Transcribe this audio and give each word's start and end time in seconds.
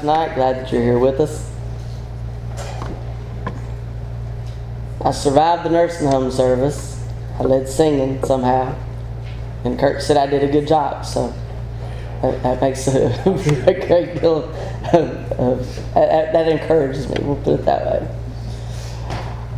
tonight. 0.00 0.34
Glad 0.34 0.56
that 0.56 0.72
you're 0.72 0.82
here 0.82 0.98
with 0.98 1.20
us. 1.20 1.50
I 5.00 5.12
survived 5.12 5.64
the 5.64 5.70
nursing 5.70 6.08
home 6.08 6.30
service. 6.30 7.02
I 7.38 7.44
led 7.44 7.68
singing 7.68 8.22
somehow. 8.24 8.76
And 9.64 9.78
Kurt 9.78 10.02
said 10.02 10.16
I 10.16 10.26
did 10.26 10.44
a 10.44 10.52
good 10.52 10.66
job, 10.66 11.04
so 11.04 11.32
that, 12.22 12.42
that 12.42 12.60
makes 12.60 12.86
a, 12.88 13.06
a 13.66 13.86
great 13.86 14.20
deal 14.20 14.44
of, 14.92 15.32
of, 15.32 15.94
that, 15.94 16.32
that 16.32 16.48
encourages 16.48 17.08
me. 17.08 17.16
We'll 17.20 17.36
put 17.36 17.60
it 17.60 17.64
that 17.64 17.84
way. 17.84 18.08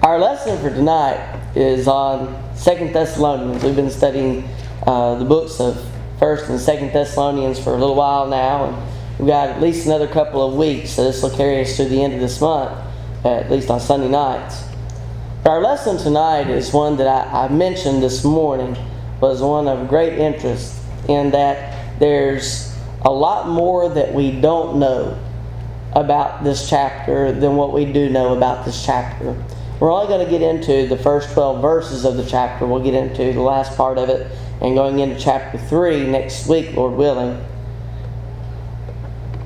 Our 0.02 0.18
lesson 0.18 0.58
for 0.58 0.70
tonight 0.70 1.40
is 1.54 1.86
on 1.86 2.56
Second 2.56 2.92
Thessalonians. 2.92 3.62
We've 3.62 3.76
been 3.76 3.90
studying 3.90 4.48
uh, 4.86 5.16
the 5.16 5.24
books 5.24 5.60
of 5.60 5.84
First 6.18 6.48
and 6.48 6.60
Second 6.60 6.92
Thessalonians 6.92 7.58
for 7.62 7.70
a 7.70 7.76
little 7.76 7.94
while 7.94 8.26
now, 8.26 8.66
and 8.66 8.89
we've 9.20 9.28
got 9.28 9.50
at 9.50 9.60
least 9.60 9.84
another 9.84 10.08
couple 10.08 10.46
of 10.46 10.54
weeks. 10.54 10.92
So 10.92 11.04
this 11.04 11.22
will 11.22 11.36
carry 11.36 11.60
us 11.60 11.76
to 11.76 11.84
the 11.84 12.02
end 12.02 12.14
of 12.14 12.20
this 12.20 12.40
month, 12.40 12.72
at 13.22 13.50
least 13.50 13.68
on 13.68 13.78
Sunday 13.78 14.08
nights. 14.08 14.64
But 15.44 15.50
our 15.50 15.60
lesson 15.60 15.98
tonight 15.98 16.48
is 16.48 16.72
one 16.72 16.96
that 16.96 17.06
I, 17.06 17.44
I 17.44 17.48
mentioned 17.48 18.02
this 18.02 18.24
morning 18.24 18.78
was 19.20 19.42
one 19.42 19.68
of 19.68 19.88
great 19.88 20.18
interest 20.18 20.80
in 21.06 21.32
that 21.32 21.98
there's 22.00 22.74
a 23.02 23.10
lot 23.10 23.48
more 23.48 23.90
that 23.90 24.14
we 24.14 24.40
don't 24.40 24.78
know 24.78 25.22
about 25.92 26.42
this 26.42 26.70
chapter 26.70 27.30
than 27.30 27.56
what 27.56 27.74
we 27.74 27.92
do 27.92 28.08
know 28.08 28.34
about 28.34 28.64
this 28.64 28.86
chapter. 28.86 29.36
We're 29.80 29.92
only 29.92 30.06
going 30.08 30.24
to 30.24 30.30
get 30.30 30.40
into 30.40 30.86
the 30.86 30.96
first 30.96 31.32
12 31.34 31.60
verses 31.60 32.06
of 32.06 32.16
the 32.16 32.24
chapter. 32.24 32.66
We'll 32.66 32.82
get 32.82 32.94
into 32.94 33.34
the 33.34 33.40
last 33.40 33.76
part 33.76 33.98
of 33.98 34.08
it 34.08 34.30
and 34.62 34.74
going 34.74 34.98
into 34.98 35.18
chapter 35.20 35.58
3 35.58 36.06
next 36.06 36.46
week, 36.46 36.74
Lord 36.74 36.94
willing. 36.94 37.44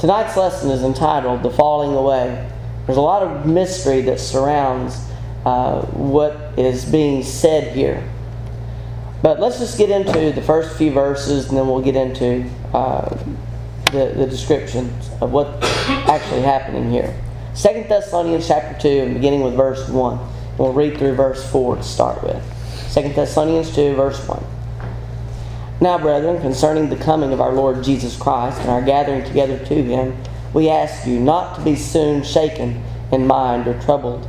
Tonight's 0.04 0.36
lesson 0.36 0.70
is 0.70 0.82
entitled 0.82 1.42
The 1.42 1.48
Falling 1.48 1.94
Away. 1.94 2.46
There's 2.84 2.98
a 2.98 3.00
lot 3.00 3.22
of 3.22 3.46
mystery 3.46 4.02
that 4.02 4.20
surrounds 4.20 5.02
uh, 5.46 5.80
what 5.86 6.52
is 6.58 6.84
being 6.84 7.22
said 7.22 7.74
here. 7.74 8.06
But 9.22 9.40
let's 9.40 9.58
just 9.60 9.78
get 9.78 9.88
into 9.88 10.30
the 10.30 10.42
first 10.42 10.76
few 10.76 10.90
verses 10.90 11.48
and 11.48 11.56
then 11.56 11.66
we'll 11.66 11.80
get 11.80 11.96
into 11.96 12.46
uh, 12.74 13.16
the, 13.92 14.12
the 14.14 14.26
descriptions 14.26 15.08
of 15.22 15.32
what's 15.32 15.64
actually 15.88 16.42
happening 16.42 16.90
here. 16.90 17.18
Second 17.54 17.88
Thessalonians 17.88 18.46
chapter 18.46 18.78
2 18.78 18.88
and 19.04 19.14
beginning 19.14 19.40
with 19.40 19.54
verse 19.54 19.88
1. 19.88 20.18
We'll 20.58 20.74
read 20.74 20.98
through 20.98 21.14
verse 21.14 21.50
4 21.50 21.76
to 21.76 21.82
start 21.82 22.22
with. 22.22 22.44
Second 22.90 23.14
Thessalonians 23.14 23.74
2, 23.74 23.94
verse 23.94 24.28
1. 24.28 24.53
Now, 25.84 25.98
brethren, 25.98 26.40
concerning 26.40 26.88
the 26.88 26.96
coming 26.96 27.34
of 27.34 27.42
our 27.42 27.52
Lord 27.52 27.84
Jesus 27.84 28.16
Christ 28.16 28.58
and 28.62 28.70
our 28.70 28.80
gathering 28.80 29.22
together 29.22 29.58
to 29.66 29.82
him, 29.82 30.16
we 30.54 30.70
ask 30.70 31.06
you 31.06 31.20
not 31.20 31.56
to 31.56 31.60
be 31.60 31.76
soon 31.76 32.22
shaken 32.22 32.82
in 33.12 33.26
mind 33.26 33.68
or 33.68 33.78
troubled, 33.82 34.26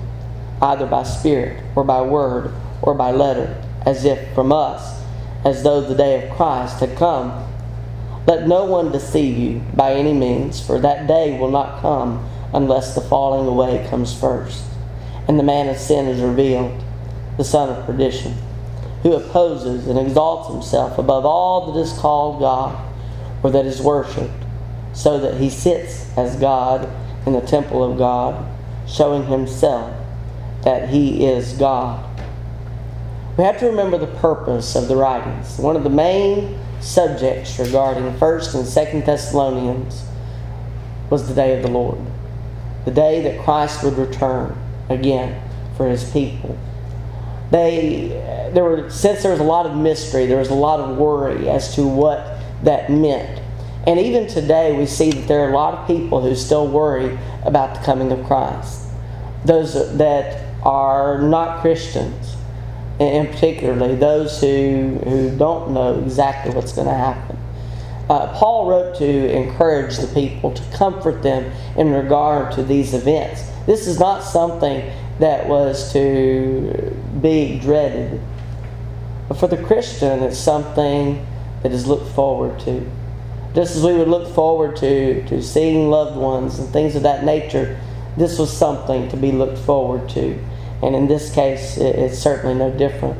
either 0.61 0.85
by 0.85 1.03
spirit 1.03 1.63
or 1.73 1.85
by 1.85 2.01
word 2.01 2.53
or 2.81 2.93
by 2.93 3.11
letter, 3.11 3.55
as 3.85 4.03
if 4.03 4.33
from 4.35 4.51
us, 4.51 5.01
as 5.45 5.63
though 5.63 5.79
the 5.79 5.95
day 5.95 6.27
of 6.27 6.35
Christ 6.35 6.81
had 6.81 6.97
come. 6.97 7.47
Let 8.27 8.49
no 8.49 8.65
one 8.65 8.91
deceive 8.91 9.37
you 9.37 9.61
by 9.73 9.93
any 9.93 10.11
means, 10.11 10.59
for 10.59 10.77
that 10.81 11.07
day 11.07 11.39
will 11.39 11.51
not 11.51 11.79
come 11.79 12.27
unless 12.53 12.95
the 12.95 12.99
falling 12.99 13.47
away 13.47 13.87
comes 13.89 14.13
first, 14.13 14.65
and 15.25 15.39
the 15.39 15.43
man 15.43 15.69
of 15.69 15.77
sin 15.77 16.07
is 16.07 16.19
revealed, 16.19 16.83
the 17.37 17.45
son 17.45 17.69
of 17.69 17.85
perdition 17.85 18.35
who 19.05 19.13
opposes 19.13 19.85
and 19.85 19.99
exalts 19.99 20.51
himself 20.51 20.97
above 20.97 21.23
all 21.27 21.71
that 21.71 21.79
is 21.79 21.93
called 21.93 22.39
God 22.39 22.75
or 23.43 23.51
that 23.51 23.63
is 23.63 23.79
worshipped, 23.79 24.43
so 24.93 25.19
that 25.19 25.39
he 25.39 25.47
sits 25.47 26.09
as 26.17 26.35
God 26.37 26.89
in 27.27 27.33
the 27.33 27.41
temple 27.41 27.83
of 27.83 27.99
God, 27.99 28.43
showing 28.87 29.27
himself 29.27 29.95
that 30.63 30.89
he 30.89 31.23
is 31.23 31.53
God. 31.53 32.03
We 33.37 33.43
have 33.43 33.59
to 33.59 33.67
remember 33.67 33.99
the 33.99 34.07
purpose 34.07 34.75
of 34.75 34.87
the 34.87 34.95
writings. 34.95 35.59
One 35.59 35.75
of 35.75 35.83
the 35.83 35.89
main 35.91 36.59
subjects 36.81 37.59
regarding 37.59 38.11
1st 38.13 38.55
and 38.55 38.65
2nd 38.65 39.05
Thessalonians 39.05 40.03
was 41.11 41.27
the 41.27 41.35
day 41.35 41.55
of 41.55 41.61
the 41.61 41.69
Lord, 41.69 41.99
the 42.85 42.91
day 42.91 43.21
that 43.21 43.43
Christ 43.43 43.83
would 43.83 43.99
return 43.99 44.57
again 44.89 45.39
for 45.77 45.87
his 45.87 46.09
people 46.09 46.57
they 47.55 48.49
there 48.53 48.63
were 48.63 48.89
since 48.89 49.23
there 49.23 49.31
was 49.31 49.39
a 49.39 49.43
lot 49.43 49.65
of 49.65 49.75
mystery, 49.75 50.25
there 50.25 50.37
was 50.37 50.49
a 50.49 50.55
lot 50.55 50.79
of 50.79 50.97
worry 50.97 51.49
as 51.49 51.73
to 51.75 51.87
what 51.87 52.39
that 52.63 52.89
meant. 52.89 53.41
And 53.87 53.99
even 53.99 54.27
today, 54.27 54.77
we 54.77 54.85
see 54.85 55.11
that 55.11 55.27
there 55.27 55.45
are 55.45 55.49
a 55.49 55.53
lot 55.53 55.75
of 55.75 55.87
people 55.87 56.21
who 56.21 56.35
still 56.35 56.67
worry 56.67 57.17
about 57.43 57.75
the 57.75 57.85
coming 57.85 58.11
of 58.11 58.25
Christ. 58.25 58.89
Those 59.45 59.97
that 59.97 60.43
are 60.63 61.21
not 61.21 61.61
Christians, 61.61 62.35
and 62.99 63.29
particularly 63.29 63.95
those 63.95 64.41
who, 64.41 64.99
who 65.03 65.37
don't 65.37 65.71
know 65.71 65.99
exactly 65.99 66.53
what's 66.53 66.73
going 66.73 66.87
to 66.87 66.93
happen. 66.93 67.37
Uh, 68.09 68.33
Paul 68.33 68.69
wrote 68.69 68.95
to 68.97 69.31
encourage 69.31 69.97
the 69.97 70.07
people, 70.07 70.51
to 70.51 70.77
comfort 70.77 71.21
them 71.21 71.51
in 71.77 71.91
regard 71.91 72.53
to 72.53 72.63
these 72.63 72.93
events. 72.95 73.47
This 73.67 73.85
is 73.85 73.99
not 73.99 74.23
something 74.23 74.91
that 75.19 75.47
was 75.47 75.93
to 75.93 76.95
be 77.25 77.59
dreaded. 77.59 78.21
But 79.27 79.37
for 79.39 79.47
the 79.47 79.57
Christian, 79.57 80.21
it's 80.21 80.37
something 80.37 81.25
that 81.63 81.71
is 81.71 81.87
looked 81.87 82.13
forward 82.13 82.59
to. 82.61 82.89
Just 83.55 83.75
as 83.75 83.83
we 83.83 83.93
would 83.93 84.07
look 84.07 84.33
forward 84.35 84.75
to, 84.77 85.25
to 85.25 85.41
seeing 85.41 85.89
loved 85.89 86.17
ones 86.17 86.59
and 86.59 86.71
things 86.71 86.95
of 86.95 87.01
that 87.03 87.23
nature, 87.23 87.79
this 88.15 88.37
was 88.37 88.55
something 88.55 89.09
to 89.09 89.17
be 89.17 89.31
looked 89.31 89.57
forward 89.57 90.07
to. 90.09 90.39
And 90.83 90.95
in 90.95 91.07
this 91.07 91.33
case, 91.33 91.77
it, 91.77 91.95
it's 91.95 92.19
certainly 92.19 92.53
no 92.53 92.69
different. 92.69 93.17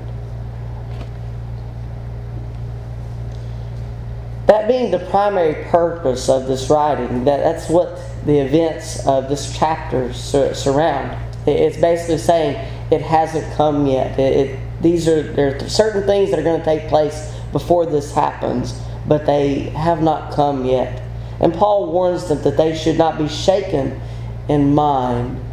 That 4.46 4.68
being 4.68 4.92
the 4.92 5.00
primary 5.10 5.66
purpose 5.72 6.30
of 6.30 6.46
this 6.46 6.70
writing, 6.70 7.26
that, 7.26 7.42
that's 7.42 7.68
what 7.68 8.00
the 8.26 8.38
events 8.38 9.04
of 9.08 9.30
this 9.30 9.58
chapter 9.58 10.14
sur- 10.14 10.54
surround. 10.54 11.18
It's 11.48 11.78
basically 11.78 12.20
saying 12.20 12.75
it 12.92 13.02
hasn't 13.02 13.56
come 13.56 13.88
yet. 13.88 14.20
It, 14.20 14.50
it, 14.50 14.60
these 14.82 15.08
are 15.08 15.24
there 15.24 15.56
are 15.56 15.70
certain 15.70 16.04
things 16.04 16.30
that 16.30 16.40
are 16.40 16.44
going 16.44 16.60
to 16.60 16.66
take 16.66 16.88
place 16.88 17.34
before 17.52 17.86
this 17.86 18.14
happens, 18.14 18.80
but 19.08 19.26
they 19.26 19.70
have 19.70 20.02
not 20.02 20.34
come 20.34 20.66
yet. 20.66 21.02
And 21.40 21.54
Paul 21.54 21.92
warns 21.92 22.28
them 22.28 22.42
that 22.44 22.58
they 22.58 22.76
should 22.76 22.98
not 22.98 23.18
be 23.18 23.28
shaken 23.28 24.00
in 24.48 24.74
mind 24.74 25.44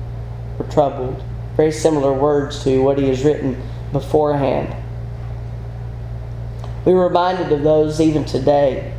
or 0.59 0.66
troubled. 0.66 1.22
Very 1.56 1.72
similar 1.72 2.12
words 2.12 2.62
to 2.65 2.82
what 2.82 2.98
he 2.98 3.09
has 3.09 3.25
written 3.25 3.60
beforehand. 3.93 4.75
We 6.84 6.93
are 6.93 7.06
reminded 7.06 7.53
of 7.53 7.62
those 7.62 8.00
even 8.00 8.25
today 8.25 8.93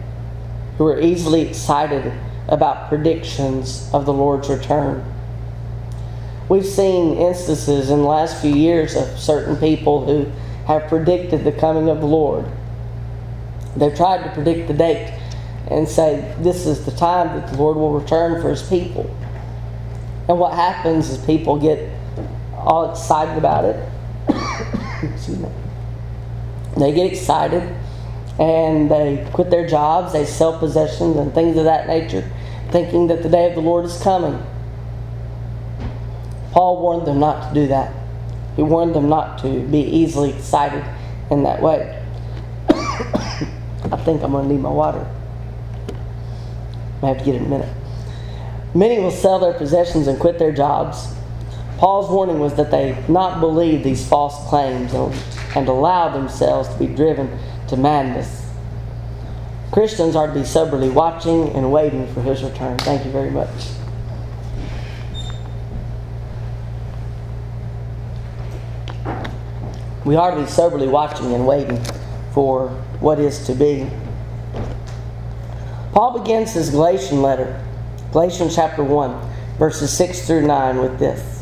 who 0.78 0.88
are 0.88 1.00
easily 1.00 1.42
excited 1.42 2.14
about 2.48 2.90
predictions 2.90 3.90
of 3.94 4.06
the 4.06 4.14
Lord's 4.14 4.50
return. 4.50 5.13
We've 6.54 6.64
seen 6.64 7.18
instances 7.18 7.90
in 7.90 8.02
the 8.02 8.06
last 8.06 8.40
few 8.40 8.54
years 8.54 8.96
of 8.96 9.18
certain 9.18 9.56
people 9.56 10.06
who 10.06 10.32
have 10.68 10.88
predicted 10.88 11.44
the 11.44 11.52
coming 11.52 11.90
of 11.90 12.00
the 12.00 12.06
Lord. 12.06 12.46
They've 13.76 13.96
tried 13.96 14.24
to 14.24 14.30
predict 14.36 14.68
the 14.68 14.76
date 14.76 15.20
and 15.72 15.90
say, 15.90 16.36
This 16.42 16.68
is 16.68 16.86
the 16.86 16.92
time 16.92 17.40
that 17.40 17.52
the 17.52 17.58
Lord 17.58 17.76
will 17.76 18.00
return 18.00 18.40
for 18.40 18.52
his 18.52 18.62
people. 18.62 19.10
And 20.30 20.38
what 20.38 20.54
happens 20.54 21.10
is 21.10 21.26
people 21.26 21.58
get 21.58 21.90
all 22.54 22.92
excited 22.92 23.36
about 23.36 23.66
it. 23.66 23.90
Excuse 25.12 25.40
me. 25.40 25.50
They 26.78 26.94
get 26.94 27.12
excited 27.12 27.64
and 28.38 28.92
they 28.92 29.28
quit 29.34 29.50
their 29.50 29.68
jobs, 29.68 30.14
they 30.14 30.26
sell 30.26 30.60
possessions 30.60 31.16
and 31.18 31.34
things 31.34 31.58
of 31.58 31.64
that 31.64 31.88
nature, 31.88 32.32
thinking 32.70 33.08
that 33.08 33.24
the 33.24 33.30
day 33.30 33.50
of 33.50 33.56
the 33.56 33.62
Lord 33.62 33.86
is 33.86 34.00
coming. 34.04 34.40
Paul 36.54 36.80
warned 36.84 37.08
them 37.08 37.20
not 37.20 37.50
to 37.50 37.56
do 37.56 37.68
that. 37.70 37.92
He 38.56 38.62
warned 38.62 38.94
them 38.94 39.10
not 39.10 39.40
to 39.40 39.60
be 39.68 39.80
easily 39.80 40.30
excited 40.30 40.86
in 41.32 41.42
that 41.44 41.60
way. 41.64 42.00
I 42.70 44.00
think 44.06 44.22
I'm 44.22 44.32
going 44.32 44.48
to 44.48 44.54
need 44.54 44.62
my 44.62 44.70
water. 44.70 45.04
I 47.02 47.08
have 47.08 47.18
to 47.18 47.26
get 47.26 47.34
it 47.34 47.40
in 47.40 47.46
a 47.46 47.50
minute. 47.50 47.76
Many 48.76 49.00
will 49.00 49.10
sell 49.10 49.40
their 49.40 49.54
possessions 49.54 50.06
and 50.06 50.20
quit 50.20 50.38
their 50.38 50.52
jobs. 50.52 51.16
Paul's 51.80 52.12
warning 52.12 52.38
was 52.38 52.54
that 52.54 52.70
they 52.70 53.04
not 53.10 53.40
believe 53.40 53.84
these 53.84 54.08
false 54.08 54.48
claims 54.48 54.94
and, 54.94 55.12
and 55.56 55.68
allow 55.68 56.10
themselves 56.10 56.70
to 56.70 56.78
be 56.78 56.86
driven 56.86 57.36
to 57.70 57.78
madness. 57.78 58.48
Christians 59.72 60.16
are 60.16 60.28
to 60.28 60.34
be 60.34 60.46
soberly 60.46 60.90
watching 60.90 61.50
and 61.50 61.72
waiting 61.72 62.06
for 62.14 62.22
his 62.22 62.44
return. 62.44 62.78
Thank 62.78 63.06
you 63.06 63.12
very 63.12 63.32
much. 63.32 63.50
We 70.06 70.16
are 70.16 70.32
to 70.32 70.42
be 70.42 70.48
soberly 70.48 70.88
watching 70.88 71.34
and 71.34 71.48
waiting 71.48 71.82
for 72.34 72.70
what 73.00 73.20
is 73.20 73.46
to 73.46 73.54
be. 73.54 73.90
Paul 75.94 76.20
begins 76.20 76.54
his 76.54 76.70
Galatian 76.70 77.22
letter 77.22 77.64
Galatians 78.14 78.54
chapter 78.54 78.84
1, 78.84 79.58
verses 79.58 79.92
6 79.92 80.28
through 80.28 80.46
9, 80.46 80.78
with 80.78 81.00
this. 81.00 81.42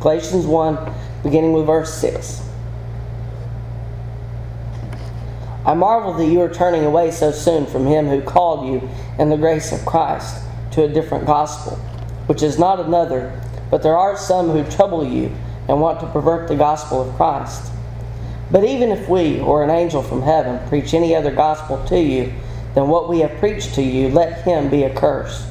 Galatians 0.00 0.44
1, 0.44 0.92
beginning 1.22 1.52
with 1.52 1.64
verse 1.64 1.94
6. 2.00 2.42
I 5.64 5.74
marvel 5.74 6.12
that 6.14 6.26
you 6.26 6.40
are 6.40 6.52
turning 6.52 6.84
away 6.84 7.12
so 7.12 7.30
soon 7.30 7.66
from 7.66 7.86
him 7.86 8.08
who 8.08 8.20
called 8.20 8.66
you 8.66 8.88
in 9.16 9.30
the 9.30 9.36
grace 9.36 9.70
of 9.70 9.86
Christ 9.86 10.42
to 10.72 10.82
a 10.82 10.88
different 10.88 11.24
gospel, 11.24 11.76
which 12.26 12.42
is 12.42 12.58
not 12.58 12.80
another, 12.80 13.40
but 13.70 13.84
there 13.84 13.96
are 13.96 14.16
some 14.16 14.50
who 14.50 14.68
trouble 14.68 15.06
you 15.06 15.32
and 15.68 15.80
want 15.80 16.00
to 16.00 16.06
pervert 16.06 16.48
the 16.48 16.56
gospel 16.56 17.08
of 17.08 17.14
Christ. 17.16 17.72
But 18.50 18.64
even 18.64 18.90
if 18.90 19.08
we, 19.08 19.40
or 19.40 19.64
an 19.64 19.70
angel 19.70 20.02
from 20.02 20.22
heaven, 20.22 20.66
preach 20.68 20.94
any 20.94 21.14
other 21.14 21.34
gospel 21.34 21.84
to 21.86 22.00
you 22.00 22.32
than 22.74 22.88
what 22.88 23.08
we 23.08 23.20
have 23.20 23.38
preached 23.38 23.74
to 23.74 23.82
you, 23.82 24.08
let 24.08 24.42
him 24.42 24.70
be 24.70 24.84
accursed. 24.84 25.46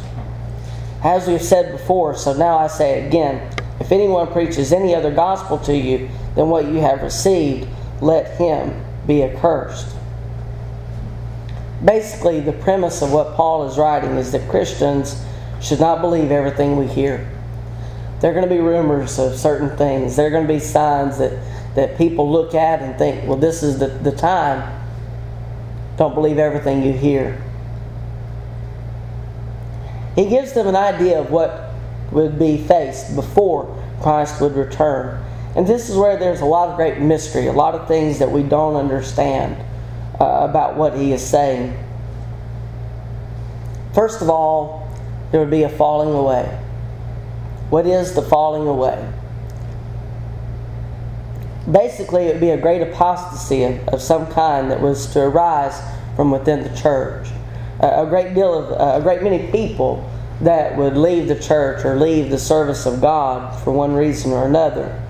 As 1.04 1.28
we 1.28 1.34
have 1.34 1.44
said 1.44 1.72
before, 1.72 2.16
so 2.16 2.34
now 2.34 2.58
I 2.58 2.68
say 2.68 3.06
again 3.06 3.52
if 3.80 3.92
anyone 3.92 4.32
preaches 4.32 4.72
any 4.72 4.96
other 4.96 5.12
gospel 5.12 5.58
to 5.60 5.76
you 5.76 6.10
than 6.36 6.50
what 6.50 6.66
you 6.66 6.76
have 6.76 7.02
received, 7.02 7.68
let 8.02 8.38
him 8.38 8.84
be 9.06 9.24
accursed. 9.24 9.96
Basically, 11.84 12.40
the 12.40 12.54
premise 12.54 13.02
of 13.02 13.12
what 13.12 13.36
Paul 13.36 13.68
is 13.68 13.78
writing 13.78 14.12
is 14.12 14.32
that 14.32 14.50
Christians 14.50 15.24
should 15.62 15.80
not 15.80 16.02
believe 16.02 16.32
everything 16.32 16.78
we 16.78 16.88
hear. 16.88 17.30
There 18.20 18.32
are 18.32 18.34
going 18.34 18.48
to 18.48 18.54
be 18.54 18.62
rumors 18.62 19.20
of 19.20 19.36
certain 19.36 19.76
things. 19.78 20.16
There 20.16 20.28
are 20.28 20.30
going 20.30 20.48
to 20.48 20.54
be 20.54 20.60
signs 20.60 21.18
that, 21.18 21.34
that 21.76 21.98
people 21.98 22.32
look 22.32 22.56
at 22.56 22.82
and 22.82 22.98
think, 22.98 23.28
well, 23.28 23.38
this 23.38 23.62
is 23.62 23.80
the, 23.80 23.88
the 23.88 24.12
time. 24.12 24.84
Don't 25.98 26.14
believe 26.14 26.38
everything 26.38 26.84
you 26.84 26.94
hear. 26.94 27.42
He 30.16 30.28
gives 30.28 30.54
them 30.54 30.68
an 30.68 30.76
idea 30.76 31.20
of 31.20 31.30
what 31.30 31.74
would 32.12 32.40
be 32.40 32.58
faced 32.58 33.16
before 33.16 33.84
Christ 34.02 34.40
would 34.42 34.56
return. 34.56 35.22
And 35.56 35.68
this 35.68 35.90
is 35.90 35.96
where 35.96 36.18
there's 36.18 36.42
a 36.42 36.46
lot 36.46 36.70
of 36.70 36.76
great 36.76 37.00
mystery, 37.00 37.48
a 37.48 37.54
lot 37.54 37.76
of 37.76 37.88
things 37.88 38.20
that 38.20 38.32
we 38.32 38.44
don't 38.44 38.76
understand 38.76 39.58
uh, 40.20 40.48
about 40.50 40.76
what 40.76 40.98
he 40.98 41.12
is 41.12 41.26
saying. 41.26 41.78
First 43.94 44.22
of 44.22 44.30
all, 44.30 44.90
there 45.32 45.40
would 45.40 45.52
be 45.52 45.64
a 45.64 45.70
falling 45.70 46.14
away. 46.14 46.62
What 47.70 47.88
is 47.88 48.14
the 48.14 48.22
falling 48.22 48.68
away? 48.68 49.12
Basically, 51.70 52.26
it 52.26 52.34
would 52.34 52.42
be 52.42 52.52
a 52.52 52.58
great 52.58 52.82
apostasy 52.82 53.64
of, 53.64 53.88
of 53.90 54.02
some 54.02 54.28
kind 54.32 54.70
that 54.70 54.82
was 54.82 55.08
to 55.14 55.22
arise 55.22 55.82
from 56.16 56.30
within 56.30 56.64
the 56.64 56.76
church. 56.78 57.28
A 57.80 58.06
great 58.08 58.36
deal 58.36 58.54
of, 58.54 58.72
uh, 58.72 59.00
a 59.00 59.02
great 59.02 59.24
many 59.24 59.52
people 59.52 60.10
that 60.42 60.78
would 60.78 60.96
leave 60.96 61.28
the 61.28 61.40
church 61.40 61.84
or 61.84 61.96
leave 61.96 62.30
the 62.30 62.38
service 62.38 62.86
of 62.86 63.02
God 63.02 63.58
for 63.64 63.72
one 63.72 63.94
reason 63.94 64.32
or 64.32 64.46
another. 64.46 65.02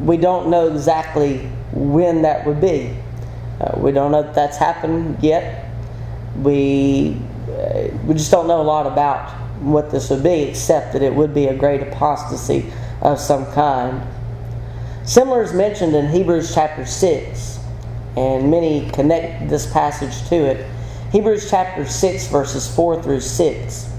We 0.00 0.16
don't 0.16 0.50
know 0.50 0.68
exactly 0.68 1.38
when 1.72 2.22
that 2.22 2.46
would 2.46 2.60
be. 2.60 2.96
Uh, 3.60 3.78
we 3.78 3.92
don't 3.92 4.12
know 4.12 4.20
if 4.20 4.34
that's 4.34 4.56
happened 4.56 5.18
yet. 5.22 5.70
We, 6.36 7.20
uh, 7.48 7.88
we 8.04 8.14
just 8.14 8.30
don't 8.30 8.46
know 8.46 8.60
a 8.60 8.62
lot 8.62 8.86
about 8.86 9.47
what 9.60 9.90
this 9.90 10.10
would 10.10 10.22
be, 10.22 10.42
except 10.42 10.92
that 10.92 11.02
it 11.02 11.14
would 11.14 11.34
be 11.34 11.46
a 11.46 11.56
great 11.56 11.82
apostasy 11.82 12.72
of 13.00 13.18
some 13.18 13.46
kind. 13.52 14.02
Similar 15.04 15.42
is 15.42 15.52
mentioned 15.52 15.94
in 15.94 16.08
Hebrews 16.08 16.54
chapter 16.54 16.84
6, 16.84 17.58
and 18.16 18.50
many 18.50 18.90
connect 18.90 19.48
this 19.48 19.70
passage 19.72 20.28
to 20.28 20.34
it. 20.34 20.66
Hebrews 21.12 21.48
chapter 21.48 21.86
6, 21.86 22.26
verses 22.28 22.74
4 22.74 23.02
through 23.02 23.20
6. 23.20 23.90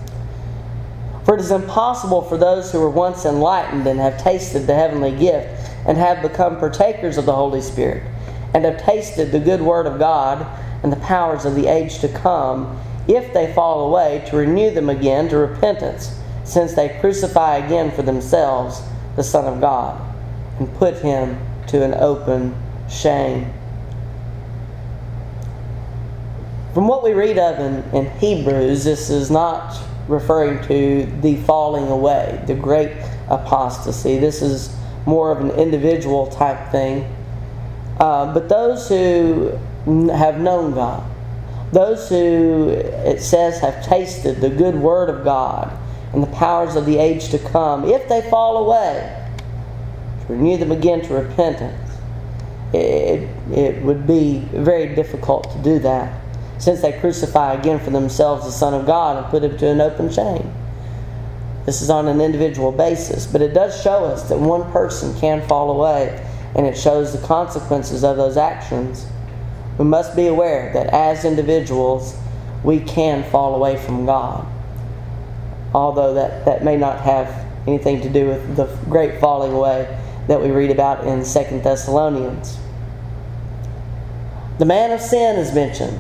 For 1.26 1.36
it 1.36 1.42
is 1.42 1.52
impossible 1.52 2.24
for 2.24 2.38
those 2.38 2.72
who 2.72 2.80
were 2.80 2.90
once 2.90 3.26
enlightened 3.26 3.86
and 3.88 4.00
have 4.00 4.22
tasted 4.22 4.68
the 4.68 4.74
heavenly 4.74 5.16
gift 5.16 5.70
and 5.86 5.98
have 5.98 6.22
become 6.22 6.58
partakers 6.58 7.18
of 7.18 7.26
the 7.26 7.36
Holy 7.36 7.62
Spirit 7.62 8.04
and 8.54 8.66
have 8.66 8.82
tasted 8.84 9.32
the 9.32 9.40
good 9.40 9.62
word 9.62 9.86
of 9.86 10.00
God 10.00 10.46
and 10.84 10.92
the 10.92 10.98
powers 10.98 11.46
of 11.46 11.56
the 11.56 11.68
age 11.68 12.00
to 12.00 12.08
come, 12.08 12.80
if 13.10 13.34
they 13.34 13.52
fall 13.54 13.88
away, 13.88 14.24
to 14.30 14.38
renew 14.38 14.72
them 14.72 14.90
again 14.90 15.28
to 15.30 15.38
repentance, 15.38 16.18
since 16.44 16.74
they 16.74 16.98
crucify 17.00 17.58
again 17.58 17.92
for 17.92 18.04
themselves 18.04 18.82
the 19.16 19.24
Son 19.24 19.46
of 19.46 19.60
God, 19.60 20.00
and 20.60 20.74
put 20.76 20.98
him 20.98 21.40
to 21.68 21.84
an 21.84 21.94
open 21.96 22.56
shame. 22.90 23.52
From 26.74 26.88
what 26.88 27.04
we 27.04 27.14
read 27.14 27.38
of 27.38 27.60
in, 27.60 27.84
in 27.96 28.10
Hebrews, 28.20 28.84
this 28.84 29.10
is 29.10 29.32
not 29.32 29.80
referring 30.08 30.62
to 30.68 31.06
the 31.22 31.38
falling 31.44 31.88
away, 31.88 32.44
the 32.48 32.54
great 32.54 32.92
apostasy. 33.28 34.20
This 34.20 34.42
is 34.42 34.76
more 35.06 35.32
of 35.32 35.40
an 35.40 35.52
individual 35.52 36.28
type 36.28 36.72
thing. 36.72 37.12
Uh, 38.00 38.34
but 38.34 38.50
those 38.50 38.88
who 38.88 39.50
have 40.10 40.40
known 40.40 40.74
God, 40.74 41.09
those 41.71 42.10
who, 42.10 42.69
it 42.69 43.21
says, 43.21 43.60
have 43.62 43.86
tasted 43.86 44.42
the 44.42 44.50
good 44.50 44.75
word 44.75 45.10
of 45.10 45.24
God 45.24 45.71
and 46.13 46.24
the 46.24 46.27
powers 46.27 46.75
of 46.75 46.86
the 46.86 46.98
age 46.98 47.30
to 47.30 47.39
come, 47.39 47.86
if 47.86 48.10
they 48.10 48.27
fall 48.30 48.66
away, 48.66 49.27
to 50.25 50.33
renew 50.33 50.57
them 50.57 50.71
again 50.71 51.01
to 51.01 51.13
repentance, 51.13 51.92
it, 52.74 53.30
it 53.51 53.83
would 53.83 54.07
be 54.07 54.39
very 54.51 54.95
difficult 54.95 55.51
to 55.51 55.57
do 55.63 55.80
that, 55.80 56.21
since 56.57 56.81
they 56.81 57.00
crucify 57.00 57.54
again 57.54 57.80
for 57.80 57.92
themselves 57.92 58.45
the 58.45 58.51
Son 58.51 58.74
of 58.74 58.86
God 58.86 59.24
and 59.24 59.25
put 59.27 59.44
him 59.44 59.57
to 59.57 59.68
an 59.68 59.81
open 59.81 60.12
shame. 60.12 60.51
This 61.65 61.81
is 61.83 61.89
on 61.92 62.07
an 62.07 62.19
individual 62.19 62.72
basis, 62.72 63.27
but 63.27 63.42
it 63.42 63.54
does 63.54 63.80
show 63.81 64.06
us 64.06 64.27
that 64.30 64.39
one 64.39 64.72
person 64.72 65.18
can 65.19 65.48
fall 65.48 65.69
away 65.69 66.25
and 66.56 66.65
it 66.65 66.75
shows 66.75 67.12
the 67.12 67.25
consequences 67.27 68.04
of 68.04 68.18
those 68.18 68.38
actions, 68.38 69.06
we 69.80 69.86
must 69.86 70.14
be 70.14 70.28
aware 70.28 70.74
that 70.74 70.88
as 70.88 71.24
individuals, 71.24 72.16
we 72.66 72.81
can 72.81 73.24
fall 73.31 73.56
away 73.56 73.78
from 73.78 74.06
God. 74.06 74.46
Although 75.74 76.16
that, 76.16 76.44
that 76.44 76.66
may 76.66 76.76
not 76.76 77.00
have 77.00 77.46
anything 77.66 78.02
to 78.02 78.10
do 78.10 78.28
with 78.28 78.58
the 78.58 78.66
great 78.90 79.22
falling 79.22 79.54
away 79.54 79.98
that 80.28 80.42
we 80.42 80.52
read 80.52 80.70
about 80.70 81.08
in 81.08 81.24
Second 81.24 81.64
Thessalonians. 81.64 82.60
The 84.58 84.66
man 84.66 84.92
of 84.92 85.00
sin 85.00 85.38
is 85.40 85.56
mentioned. 85.56 85.98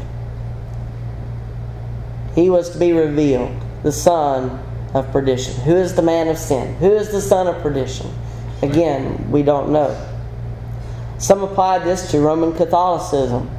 He 2.35 2.49
was 2.49 2.71
to 2.71 2.77
be 2.77 2.91
revealed, 2.91 3.55
the 3.83 3.93
son 3.93 4.61
of 4.93 5.09
perdition. 5.13 5.53
Who 5.61 5.77
is 5.77 5.95
the 5.95 6.01
man 6.01 6.27
of 6.27 6.37
sin? 6.37 6.75
Who 6.75 6.91
is 6.91 7.11
the 7.11 7.21
son 7.21 7.47
of 7.47 7.61
perdition? 7.61 8.13
Again, 8.61 9.31
we 9.31 9.41
don't 9.41 9.71
know. 9.71 9.95
Some 11.17 11.43
apply 11.43 11.79
this 11.79 12.11
to 12.11 12.19
Roman 12.19 12.53
Catholicism, 12.53 13.49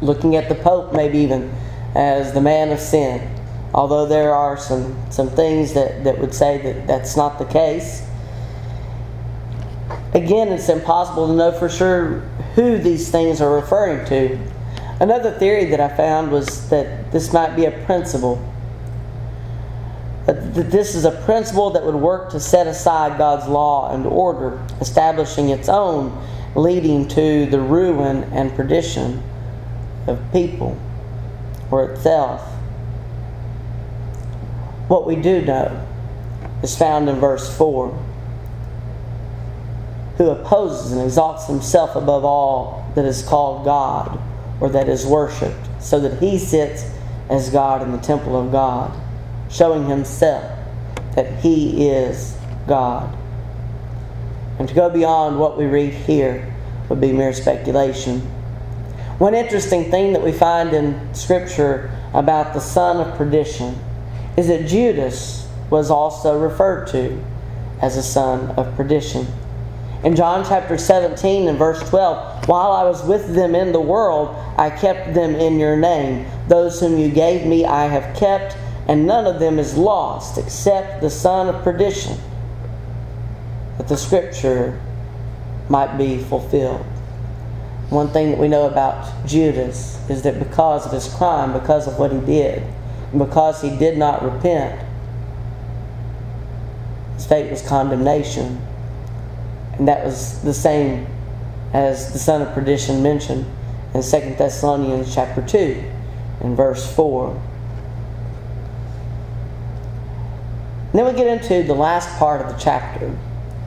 looking 0.00 0.36
at 0.36 0.48
the 0.48 0.54
Pope 0.54 0.92
maybe 0.92 1.18
even 1.18 1.52
as 1.94 2.32
the 2.32 2.40
man 2.40 2.70
of 2.70 2.80
sin. 2.80 3.32
Although 3.74 4.06
there 4.06 4.34
are 4.34 4.56
some, 4.56 4.96
some 5.10 5.28
things 5.30 5.74
that, 5.74 6.04
that 6.04 6.18
would 6.18 6.34
say 6.34 6.58
that 6.62 6.86
that's 6.86 7.16
not 7.16 7.38
the 7.38 7.44
case. 7.44 8.06
Again, 10.14 10.48
it's 10.48 10.68
impossible 10.68 11.28
to 11.28 11.34
know 11.34 11.52
for 11.52 11.68
sure 11.68 12.20
who 12.54 12.78
these 12.78 13.10
things 13.10 13.40
are 13.40 13.54
referring 13.54 14.06
to. 14.06 14.38
Another 15.00 15.30
theory 15.30 15.66
that 15.66 15.80
I 15.80 15.94
found 15.94 16.30
was 16.30 16.70
that 16.70 17.12
this 17.12 17.32
might 17.32 17.54
be 17.54 17.66
a 17.66 17.84
principle 17.84 18.42
that 20.26 20.54
this 20.54 20.96
is 20.96 21.04
a 21.04 21.12
principle 21.24 21.70
that 21.70 21.84
would 21.84 21.94
work 21.94 22.30
to 22.30 22.40
set 22.40 22.66
aside 22.66 23.16
God's 23.16 23.46
law 23.46 23.94
and 23.94 24.04
order, 24.04 24.60
establishing 24.80 25.50
its 25.50 25.68
own, 25.68 26.20
leading 26.56 27.06
to 27.08 27.46
the 27.46 27.60
ruin 27.60 28.24
and 28.32 28.52
perdition 28.56 29.22
of 30.06 30.20
people 30.32 30.78
or 31.70 31.90
itself. 31.90 32.42
What 34.88 35.06
we 35.06 35.16
do 35.16 35.42
know 35.42 35.86
is 36.62 36.76
found 36.76 37.08
in 37.08 37.16
verse 37.16 37.56
4 37.56 38.04
who 40.16 40.30
opposes 40.30 40.92
and 40.92 41.02
exalts 41.02 41.46
himself 41.46 41.94
above 41.94 42.24
all 42.24 42.90
that 42.94 43.04
is 43.04 43.22
called 43.22 43.64
God 43.64 44.18
or 44.60 44.70
that 44.70 44.88
is 44.88 45.04
worshiped, 45.04 45.68
so 45.80 46.00
that 46.00 46.18
he 46.22 46.38
sits 46.38 46.90
as 47.28 47.50
God 47.50 47.82
in 47.82 47.92
the 47.92 47.98
temple 47.98 48.40
of 48.40 48.50
God 48.50 48.96
showing 49.50 49.86
himself 49.88 50.44
that 51.14 51.40
he 51.40 51.88
is 51.88 52.36
God. 52.66 53.16
And 54.58 54.68
to 54.68 54.74
go 54.74 54.88
beyond 54.88 55.38
what 55.38 55.58
we 55.58 55.66
read 55.66 55.92
here 55.92 56.54
would 56.88 57.00
be 57.00 57.12
mere 57.12 57.32
speculation. 57.32 58.26
One 59.18 59.34
interesting 59.34 59.90
thing 59.90 60.12
that 60.12 60.22
we 60.22 60.32
find 60.32 60.72
in 60.72 61.14
Scripture 61.14 61.90
about 62.12 62.52
the 62.52 62.60
son 62.60 62.98
of 62.98 63.16
perdition 63.16 63.78
is 64.36 64.48
that 64.48 64.66
Judas 64.66 65.48
was 65.70 65.90
also 65.90 66.38
referred 66.38 66.86
to 66.88 67.22
as 67.80 67.96
a 67.96 68.02
son 68.02 68.50
of 68.52 68.74
perdition. 68.76 69.26
In 70.04 70.14
John 70.14 70.44
chapter 70.46 70.76
17 70.76 71.48
and 71.48 71.58
verse 71.58 71.80
12, 71.88 72.46
while 72.46 72.72
I 72.72 72.84
was 72.84 73.02
with 73.04 73.34
them 73.34 73.54
in 73.54 73.72
the 73.72 73.80
world, 73.80 74.36
I 74.58 74.70
kept 74.70 75.14
them 75.14 75.34
in 75.34 75.58
your 75.58 75.76
name. 75.76 76.26
Those 76.48 76.78
whom 76.78 76.98
you 76.98 77.08
gave 77.08 77.46
me, 77.46 77.64
I 77.64 77.86
have 77.86 78.16
kept 78.16 78.56
and 78.88 79.06
none 79.06 79.26
of 79.26 79.40
them 79.40 79.58
is 79.58 79.76
lost 79.76 80.38
except 80.38 81.00
the 81.00 81.10
son 81.10 81.48
of 81.48 81.62
perdition, 81.62 82.16
that 83.78 83.88
the 83.88 83.96
scripture 83.96 84.80
might 85.68 85.96
be 85.98 86.18
fulfilled. 86.18 86.86
One 87.90 88.08
thing 88.08 88.30
that 88.32 88.38
we 88.38 88.48
know 88.48 88.66
about 88.66 89.26
Judas 89.26 89.98
is 90.10 90.22
that 90.22 90.38
because 90.40 90.86
of 90.86 90.92
his 90.92 91.12
crime, 91.14 91.52
because 91.52 91.86
of 91.86 91.98
what 91.98 92.10
he 92.12 92.18
did, 92.18 92.62
and 93.12 93.18
because 93.18 93.62
he 93.62 93.70
did 93.76 93.96
not 93.96 94.24
repent, 94.24 94.84
his 97.14 97.26
fate 97.26 97.50
was 97.50 97.62
condemnation. 97.62 98.60
And 99.78 99.86
that 99.86 100.04
was 100.04 100.42
the 100.42 100.54
same 100.54 101.06
as 101.72 102.12
the 102.12 102.18
son 102.18 102.42
of 102.42 102.52
perdition 102.54 103.02
mentioned 103.02 103.46
in 103.94 104.02
2 104.02 104.34
Thessalonians 104.36 105.14
chapter 105.14 105.42
2 105.42 105.84
in 106.40 106.56
verse 106.56 106.92
4. 106.94 107.30
And 110.90 110.94
then 110.94 111.04
we 111.04 111.12
get 111.12 111.26
into 111.26 111.62
the 111.66 111.74
last 111.74 112.08
part 112.18 112.40
of 112.40 112.48
the 112.48 112.58
chapter 112.58 113.16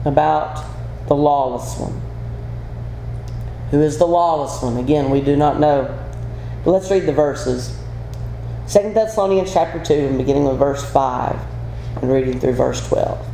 about 0.04 0.64
the 1.06 1.14
lawless 1.14 1.78
one. 1.78 2.09
Who 3.70 3.82
is 3.82 3.98
the 3.98 4.06
lawless 4.06 4.62
one? 4.62 4.76
Again, 4.76 5.10
we 5.10 5.20
do 5.20 5.36
not 5.36 5.60
know. 5.60 5.96
But 6.64 6.72
let's 6.72 6.90
read 6.90 7.06
the 7.06 7.12
verses. 7.12 7.76
2 8.68 8.92
Thessalonians 8.92 9.52
chapter 9.52 9.82
2 9.82 9.94
and 9.94 10.18
beginning 10.18 10.44
with 10.44 10.58
verse 10.58 10.88
5 10.92 11.40
and 12.02 12.12
reading 12.12 12.38
through 12.38 12.52
verse 12.52 12.86
12. 12.88 13.26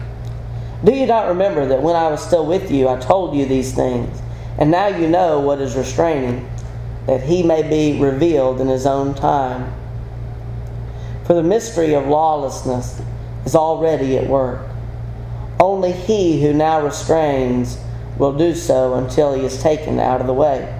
Do 0.84 0.92
you 0.92 1.06
not 1.06 1.28
remember 1.28 1.66
that 1.66 1.82
when 1.82 1.96
I 1.96 2.08
was 2.08 2.24
still 2.24 2.46
with 2.46 2.70
you, 2.70 2.88
I 2.88 2.98
told 2.98 3.34
you 3.34 3.46
these 3.46 3.74
things? 3.74 4.20
And 4.58 4.70
now 4.70 4.88
you 4.88 5.08
know 5.08 5.40
what 5.40 5.60
is 5.60 5.74
restraining, 5.74 6.48
that 7.06 7.22
he 7.22 7.42
may 7.42 7.62
be 7.62 8.00
revealed 8.00 8.60
in 8.60 8.68
his 8.68 8.86
own 8.86 9.14
time. 9.14 9.72
For 11.24 11.34
the 11.34 11.42
mystery 11.42 11.94
of 11.94 12.06
lawlessness 12.06 13.02
is 13.44 13.54
already 13.54 14.16
at 14.16 14.28
work. 14.28 14.66
Only 15.58 15.92
he 15.92 16.42
who 16.42 16.52
now 16.52 16.82
restrains 16.84 17.78
will 18.18 18.32
do 18.36 18.54
so 18.54 18.94
until 18.94 19.34
he 19.34 19.44
is 19.44 19.62
taken 19.62 20.00
out 20.00 20.20
of 20.20 20.26
the 20.26 20.34
way. 20.34 20.72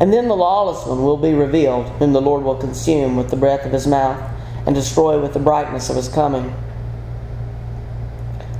And 0.00 0.12
then 0.12 0.28
the 0.28 0.36
lawless 0.36 0.86
one 0.86 1.02
will 1.02 1.16
be 1.16 1.34
revealed, 1.34 1.88
whom 1.98 2.12
the 2.12 2.20
Lord 2.20 2.42
will 2.42 2.56
consume 2.56 3.16
with 3.16 3.30
the 3.30 3.36
breath 3.36 3.64
of 3.64 3.72
his 3.72 3.86
mouth 3.86 4.20
and 4.66 4.74
destroy 4.74 5.20
with 5.20 5.32
the 5.32 5.38
brightness 5.38 5.90
of 5.90 5.96
his 5.96 6.08
coming 6.08 6.54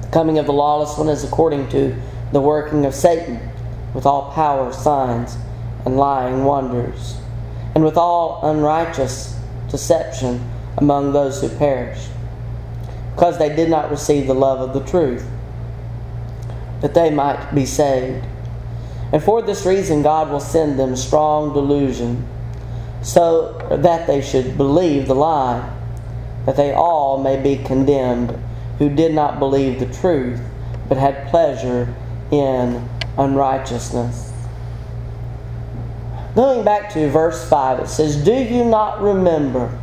The 0.02 0.08
coming 0.10 0.38
of 0.38 0.46
the 0.46 0.52
lawless 0.52 0.96
one 0.96 1.08
is 1.08 1.24
according 1.24 1.68
to 1.70 1.94
the 2.32 2.40
working 2.40 2.84
of 2.86 2.94
Satan, 2.94 3.40
with 3.94 4.06
all 4.06 4.32
power, 4.32 4.72
signs, 4.72 5.36
and 5.84 5.96
lying 5.96 6.44
wonders, 6.44 7.16
and 7.74 7.84
with 7.84 7.96
all 7.96 8.40
unrighteous 8.42 9.38
deception 9.68 10.40
among 10.78 11.12
those 11.12 11.40
who 11.40 11.48
perish, 11.48 12.08
because 13.14 13.38
they 13.38 13.54
did 13.54 13.68
not 13.68 13.90
receive 13.90 14.26
the 14.26 14.34
love 14.34 14.60
of 14.60 14.72
the 14.72 14.88
truth, 14.90 15.26
that 16.84 16.92
they 16.92 17.08
might 17.08 17.54
be 17.54 17.64
saved. 17.64 18.26
And 19.10 19.22
for 19.22 19.40
this 19.40 19.64
reason, 19.64 20.02
God 20.02 20.28
will 20.28 20.38
send 20.38 20.78
them 20.78 20.96
strong 20.96 21.54
delusion, 21.54 22.28
so 23.00 23.56
that 23.70 24.06
they 24.06 24.20
should 24.20 24.58
believe 24.58 25.06
the 25.06 25.14
lie, 25.14 25.66
that 26.44 26.56
they 26.56 26.74
all 26.74 27.22
may 27.22 27.40
be 27.40 27.56
condemned 27.64 28.38
who 28.76 28.90
did 28.90 29.14
not 29.14 29.38
believe 29.38 29.80
the 29.80 29.86
truth, 29.94 30.38
but 30.86 30.98
had 30.98 31.26
pleasure 31.28 31.94
in 32.30 32.86
unrighteousness. 33.16 34.30
Going 36.34 36.66
back 36.66 36.92
to 36.92 37.08
verse 37.08 37.48
5, 37.48 37.78
it 37.78 37.88
says, 37.88 38.22
Do 38.22 38.34
you 38.34 38.62
not 38.62 39.00
remember? 39.00 39.78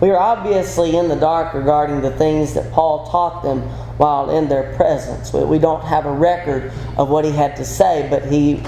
We 0.00 0.10
are 0.10 0.18
obviously 0.18 0.96
in 0.96 1.06
the 1.06 1.14
dark 1.14 1.54
regarding 1.54 2.00
the 2.00 2.10
things 2.10 2.54
that 2.54 2.72
Paul 2.72 3.08
taught 3.08 3.44
them 3.44 3.62
while 3.96 4.30
in 4.30 4.48
their 4.48 4.74
presence. 4.76 5.32
We 5.32 5.58
don't 5.58 5.84
have 5.84 6.06
a 6.06 6.12
record 6.12 6.72
of 6.96 7.08
what 7.08 7.24
he 7.24 7.32
had 7.32 7.56
to 7.56 7.64
say, 7.64 8.06
but 8.10 8.26
he 8.26 8.62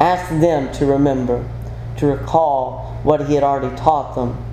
asked 0.00 0.40
them 0.40 0.72
to 0.74 0.86
remember, 0.86 1.48
to 1.96 2.06
recall 2.06 2.98
what 3.02 3.26
he 3.26 3.34
had 3.34 3.42
already 3.42 3.74
taught 3.76 4.14
them. 4.14 4.44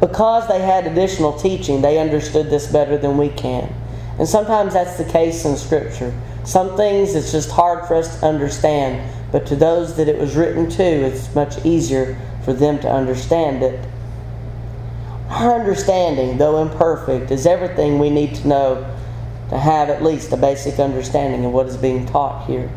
Because 0.00 0.48
they 0.48 0.60
had 0.60 0.86
additional 0.86 1.32
teaching, 1.38 1.80
they 1.80 1.98
understood 1.98 2.50
this 2.50 2.70
better 2.70 2.98
than 2.98 3.16
we 3.16 3.28
can. 3.28 3.72
And 4.18 4.28
sometimes 4.28 4.74
that's 4.74 4.98
the 4.98 5.04
case 5.04 5.44
in 5.44 5.56
Scripture. 5.56 6.12
Some 6.44 6.76
things 6.76 7.14
it's 7.14 7.32
just 7.32 7.50
hard 7.50 7.86
for 7.86 7.94
us 7.94 8.18
to 8.18 8.26
understand, 8.26 9.10
but 9.30 9.46
to 9.46 9.56
those 9.56 9.96
that 9.96 10.08
it 10.08 10.18
was 10.18 10.36
written 10.36 10.68
to, 10.70 10.82
it's 10.82 11.34
much 11.34 11.64
easier 11.64 12.18
for 12.44 12.52
them 12.52 12.80
to 12.80 12.90
understand 12.90 13.62
it. 13.62 13.88
Our 15.30 15.58
understanding, 15.58 16.36
though 16.36 16.60
imperfect, 16.60 17.30
is 17.30 17.46
everything 17.46 17.98
we 17.98 18.10
need 18.10 18.34
to 18.34 18.48
know 18.48 18.91
to 19.52 19.58
have 19.58 19.90
at 19.90 20.02
least 20.02 20.32
a 20.32 20.36
basic 20.38 20.78
understanding 20.78 21.44
of 21.44 21.52
what 21.52 21.66
is 21.66 21.76
being 21.76 22.06
taught 22.06 22.46
here, 22.46 22.72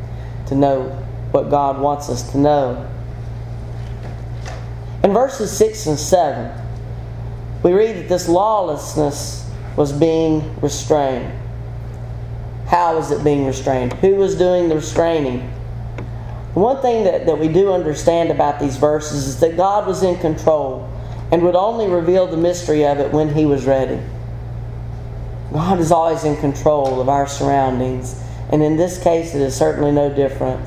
to 0.47 0.55
know 0.55 0.89
what 1.31 1.49
God 1.49 1.79
wants 1.79 2.09
us 2.09 2.29
to 2.33 2.37
know. 2.37 2.85
In 5.01 5.13
verses 5.13 5.57
6 5.57 5.85
and 5.85 5.97
7, 5.97 6.51
we 7.63 7.71
read 7.71 7.95
that 7.95 8.09
this 8.09 8.27
lawlessness 8.27 9.49
was 9.77 9.93
being 9.93 10.59
restrained. 10.59 11.31
How 12.67 12.97
was 12.97 13.09
it 13.09 13.23
being 13.23 13.45
restrained? 13.45 13.93
Who 13.93 14.15
was 14.15 14.35
doing 14.35 14.67
the 14.67 14.75
restraining? 14.75 15.49
One 16.55 16.81
thing 16.81 17.05
that, 17.05 17.25
that 17.25 17.39
we 17.39 17.47
do 17.47 17.71
understand 17.71 18.31
about 18.31 18.59
these 18.59 18.75
verses 18.75 19.27
is 19.27 19.39
that 19.39 19.55
God 19.55 19.87
was 19.87 20.03
in 20.03 20.19
control 20.19 20.91
and 21.31 21.41
would 21.41 21.55
only 21.55 21.87
reveal 21.87 22.27
the 22.27 22.35
mystery 22.35 22.85
of 22.85 22.99
it 22.99 23.13
when 23.13 23.33
He 23.33 23.45
was 23.45 23.65
ready. 23.65 24.01
God 25.55 25.79
is 25.79 25.89
always 25.89 26.25
in 26.25 26.35
control 26.35 26.99
of 26.99 27.07
our 27.07 27.25
surroundings, 27.25 28.21
and 28.51 28.61
in 28.61 28.75
this 28.75 29.01
case, 29.01 29.33
it 29.33 29.41
is 29.41 29.55
certainly 29.55 29.89
no 29.89 30.13
different. 30.13 30.59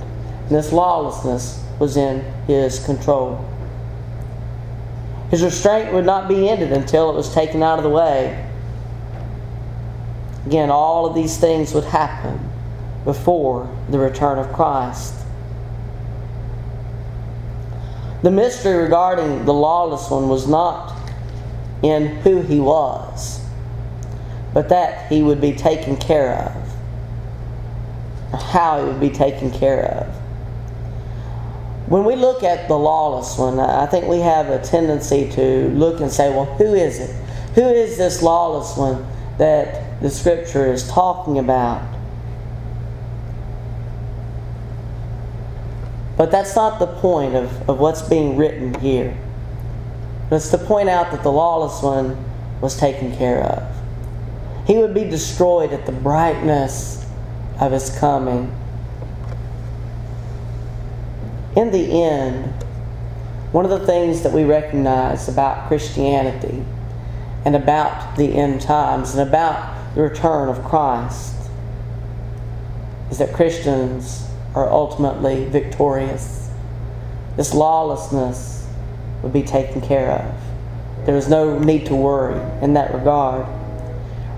This 0.49 0.73
lawlessness 0.73 1.63
was 1.79 1.99
in 1.99 2.23
His 2.47 2.83
control. 2.87 3.45
His 5.31 5.43
restraint 5.43 5.93
would 5.93 6.07
not 6.07 6.27
be 6.27 6.49
ended 6.49 6.73
until 6.73 7.11
it 7.11 7.15
was 7.15 7.35
taken 7.35 7.63
out 7.63 7.79
of 7.79 7.83
the 7.83 7.91
way. 7.91 8.49
Again, 10.47 10.71
all 10.71 11.05
of 11.05 11.15
these 11.15 11.37
things 11.37 11.75
would 11.75 11.85
happen 11.85 12.49
before 13.05 13.71
the 13.91 13.99
return 13.99 14.39
of 14.39 14.51
Christ. 14.55 15.13
The 18.23 18.31
mystery 18.31 18.85
regarding 18.85 19.45
the 19.45 19.53
lawless 19.53 20.11
one 20.11 20.31
was 20.31 20.49
not 20.49 20.99
in 21.83 22.07
who 22.23 22.41
he 22.41 22.59
was, 22.59 23.45
but 24.59 24.71
that 24.71 25.07
he 25.07 25.23
would 25.23 25.41
be 25.41 25.53
taken 25.53 25.97
care 25.97 26.35
of, 26.35 26.57
or 28.33 28.39
how 28.39 28.81
he 28.81 28.87
would 28.87 28.99
be 28.99 29.11
taken 29.11 29.53
care 29.53 29.85
of 29.85 30.19
when 31.89 32.05
we 32.05 32.17
look 32.17 32.43
at 32.43 32.69
the 32.69 32.77
lawless 32.77 33.39
one, 33.39 33.59
I 33.59 33.87
think 33.87 34.07
we 34.07 34.19
have 34.19 34.51
a 34.51 34.63
tendency 34.63 35.31
to 35.33 35.69
look 35.71 36.01
and 36.01 36.13
say, 36.13 36.29
well, 36.29 36.45
who 36.45 36.75
is 36.75 36.99
it? 36.99 37.11
Who 37.55 37.63
is 37.63 37.97
this 37.97 38.21
lawless 38.21 38.77
one 38.77 39.07
that 39.39 40.01
the 40.03 40.11
scripture 40.11 40.71
is 40.71 40.87
talking 40.87 41.39
about? 41.39 41.81
But 46.19 46.31
that's 46.31 46.55
not 46.55 46.79
the 46.79 46.89
point 46.89 47.35
of, 47.35 47.71
of 47.71 47.79
what's 47.79 48.03
being 48.03 48.37
written 48.37 48.75
here. 48.81 49.17
It's 50.31 50.51
to 50.51 50.59
point 50.59 50.91
out 50.91 51.11
that 51.13 51.23
the 51.23 51.33
lawless 51.33 51.83
one 51.83 52.23
was 52.61 52.77
taken 52.77 53.17
care 53.17 53.43
of. 53.43 53.78
He 54.69 54.79
would 54.79 54.95
be 54.95 55.03
destroyed 55.03 55.73
at 55.73 55.85
the 55.85 55.93
brightness 55.93 57.05
of 57.59 57.73
his 57.73 57.91
coming 57.99 58.55
in 61.59 61.73
the 61.73 62.03
end, 62.05 62.53
one 63.51 63.65
of 63.65 63.71
the 63.73 63.85
things 63.85 64.23
that 64.23 64.33
we 64.33 64.45
recognize 64.45 65.29
about 65.29 65.67
Christianity 65.67 66.65
and 67.45 67.57
about 67.57 68.17
the 68.17 68.33
end 68.37 68.61
times 68.61 69.17
and 69.17 69.29
about 69.29 69.95
the 69.97 70.03
return 70.03 70.49
of 70.49 70.63
Christ 70.63 71.35
is 73.11 73.19
that 73.19 73.35
Christians 73.35 74.29
are 74.55 74.71
ultimately 74.71 75.47
victorious. 75.47 76.49
This 77.37 77.53
lawlessness 77.53 78.69
would 79.25 79.33
be 79.33 79.43
taken 79.43 79.81
care 79.81 80.13
of. 80.13 81.07
There 81.07 81.17
is 81.17 81.29
no 81.29 81.59
need 81.59 81.87
to 81.87 81.97
worry 81.97 82.41
in 82.63 82.75
that 82.75 82.95
regard. 82.95 83.47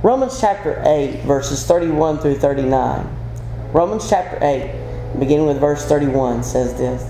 Romans 0.02 0.40
chapter 0.40 0.82
8, 0.86 1.24
verses 1.24 1.66
31 1.66 2.18
through 2.18 2.36
39. 2.36 3.06
Romans 3.72 4.08
chapter 4.08 4.38
8 4.40 4.80
beginning 5.18 5.46
with 5.46 5.58
verse 5.58 5.84
31, 5.86 6.44
says 6.44 6.74
this 6.76 7.02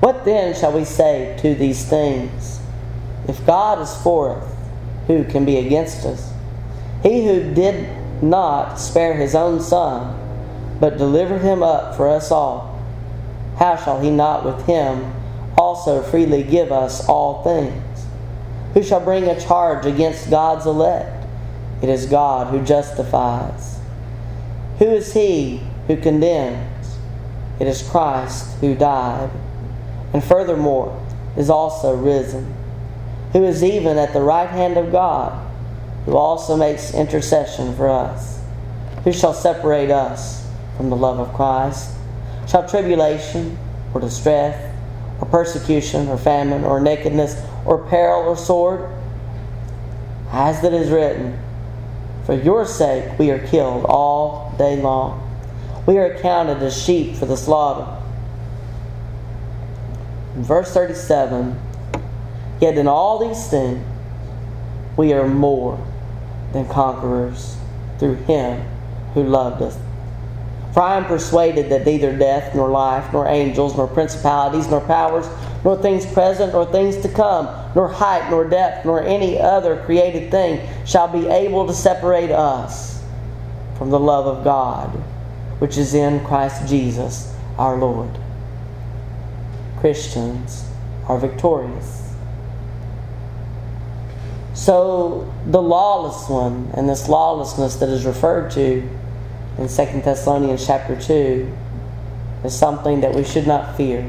What 0.00 0.24
then 0.24 0.54
shall 0.54 0.72
we 0.72 0.84
say 0.84 1.36
to 1.40 1.54
these 1.54 1.84
things? 1.84 2.60
If 3.28 3.44
God 3.46 3.80
is 3.80 3.94
for 4.02 4.38
us, 4.38 4.54
who 5.06 5.24
can 5.24 5.44
be 5.44 5.58
against 5.58 6.04
us? 6.04 6.32
He 7.02 7.26
who 7.26 7.52
did 7.54 8.22
not 8.22 8.76
spare 8.76 9.14
his 9.14 9.34
own 9.34 9.60
Son, 9.60 10.18
but 10.80 10.96
delivered 10.96 11.42
him 11.42 11.62
up 11.62 11.96
for 11.96 12.08
us 12.08 12.30
all, 12.30 12.82
how 13.58 13.76
shall 13.76 14.00
he 14.00 14.10
not 14.10 14.44
with 14.44 14.64
him 14.66 15.12
also 15.56 16.02
freely 16.02 16.42
give 16.42 16.72
us 16.72 17.06
all 17.08 17.42
things? 17.42 18.06
Who 18.72 18.82
shall 18.82 19.00
bring 19.00 19.24
a 19.24 19.40
charge 19.40 19.86
against 19.86 20.30
God's 20.30 20.66
elect? 20.66 21.23
It 21.84 21.90
is 21.90 22.06
God 22.06 22.46
who 22.46 22.64
justifies. 22.64 23.78
Who 24.78 24.86
is 24.86 25.12
he 25.12 25.60
who 25.86 25.98
condemns? 25.98 26.96
It 27.60 27.66
is 27.66 27.86
Christ 27.86 28.56
who 28.62 28.74
died, 28.74 29.28
and 30.14 30.24
furthermore 30.24 30.98
is 31.36 31.50
also 31.50 31.94
risen, 31.94 32.54
who 33.34 33.44
is 33.44 33.62
even 33.62 33.98
at 33.98 34.14
the 34.14 34.22
right 34.22 34.48
hand 34.48 34.78
of 34.78 34.92
God, 34.92 35.46
who 36.06 36.16
also 36.16 36.56
makes 36.56 36.94
intercession 36.94 37.76
for 37.76 37.90
us. 37.90 38.40
Who 39.04 39.12
shall 39.12 39.34
separate 39.34 39.90
us 39.90 40.50
from 40.78 40.88
the 40.88 40.96
love 40.96 41.18
of 41.18 41.34
Christ? 41.34 41.94
Shall 42.48 42.66
tribulation, 42.66 43.58
or 43.92 44.00
distress, 44.00 44.74
or 45.20 45.26
persecution, 45.26 46.08
or 46.08 46.16
famine, 46.16 46.64
or 46.64 46.80
nakedness, 46.80 47.38
or 47.66 47.76
peril, 47.76 48.22
or 48.22 48.38
sword? 48.38 48.88
As 50.30 50.64
it 50.64 50.72
is 50.72 50.88
written, 50.90 51.38
For 52.24 52.34
your 52.34 52.64
sake 52.66 53.18
we 53.18 53.30
are 53.30 53.46
killed 53.46 53.84
all 53.86 54.54
day 54.58 54.80
long. 54.80 55.20
We 55.86 55.98
are 55.98 56.06
accounted 56.06 56.62
as 56.62 56.80
sheep 56.80 57.16
for 57.16 57.26
the 57.26 57.36
slaughter. 57.36 58.00
In 60.34 60.42
verse 60.42 60.72
37, 60.72 61.60
Yet 62.60 62.78
in 62.78 62.88
all 62.88 63.18
these 63.18 63.48
things 63.48 63.84
we 64.96 65.12
are 65.12 65.28
more 65.28 65.84
than 66.52 66.66
conquerors 66.68 67.56
through 67.98 68.14
him 68.14 68.64
who 69.12 69.24
loved 69.24 69.60
us. 69.60 69.76
For 70.72 70.82
I 70.82 70.96
am 70.96 71.04
persuaded 71.04 71.68
that 71.70 71.86
neither 71.86 72.16
death, 72.16 72.54
nor 72.54 72.68
life, 72.68 73.12
nor 73.12 73.28
angels, 73.28 73.76
nor 73.76 73.86
principalities, 73.86 74.68
nor 74.68 74.80
powers, 74.80 75.28
nor 75.64 75.76
things 75.80 76.04
present, 76.06 76.52
nor 76.52 76.66
things 76.66 76.98
to 76.98 77.08
come, 77.08 77.48
nor 77.74 77.88
height, 77.88 78.30
nor 78.30 78.46
depth, 78.46 78.84
nor 78.84 79.02
any 79.02 79.40
other 79.40 79.82
created 79.84 80.30
thing 80.30 80.60
shall 80.86 81.08
be 81.08 81.26
able 81.26 81.66
to 81.66 81.72
separate 81.72 82.30
us 82.30 83.02
from 83.78 83.90
the 83.90 83.98
love 83.98 84.26
of 84.26 84.44
God, 84.44 84.90
which 85.58 85.78
is 85.78 85.94
in 85.94 86.24
Christ 86.24 86.68
Jesus 86.68 87.34
our 87.58 87.76
Lord. 87.76 88.10
Christians 89.78 90.68
are 91.08 91.18
victorious. 91.18 92.12
So, 94.54 95.32
the 95.46 95.60
lawless 95.60 96.28
one 96.28 96.70
and 96.74 96.88
this 96.88 97.08
lawlessness 97.08 97.76
that 97.76 97.88
is 97.88 98.06
referred 98.06 98.50
to 98.52 98.88
in 99.58 99.68
2 99.68 99.68
Thessalonians 99.68 100.66
chapter 100.66 101.00
2 101.00 101.52
is 102.44 102.56
something 102.56 103.00
that 103.00 103.14
we 103.14 103.24
should 103.24 103.46
not 103.46 103.76
fear, 103.76 104.08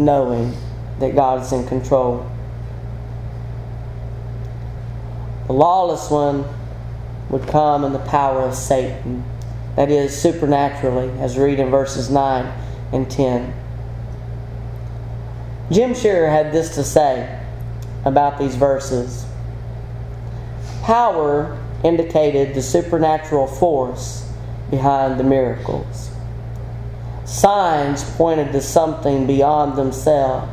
knowing 0.00 0.54
that 0.98 1.14
God 1.14 1.42
is 1.42 1.52
in 1.52 1.66
control. 1.66 2.28
The 5.46 5.52
lawless 5.52 6.10
one 6.10 6.44
would 7.28 7.46
come 7.46 7.84
in 7.84 7.92
the 7.92 7.98
power 8.00 8.42
of 8.42 8.54
Satan, 8.54 9.24
that 9.76 9.90
is, 9.90 10.20
supernaturally, 10.20 11.10
as 11.20 11.38
read 11.38 11.60
in 11.60 11.70
verses 11.70 12.10
9 12.10 12.52
and 12.92 13.10
10. 13.10 13.54
Jim 15.70 15.94
Shearer 15.94 16.28
had 16.28 16.52
this 16.52 16.74
to 16.74 16.82
say 16.82 17.40
about 18.04 18.38
these 18.38 18.56
verses 18.56 19.26
Power 20.82 21.58
indicated 21.84 22.54
the 22.54 22.62
supernatural 22.62 23.46
force 23.46 24.28
behind 24.70 25.20
the 25.20 25.24
miracles. 25.24 26.09
Signs 27.30 28.02
pointed 28.16 28.50
to 28.50 28.60
something 28.60 29.24
beyond 29.24 29.78
themselves. 29.78 30.50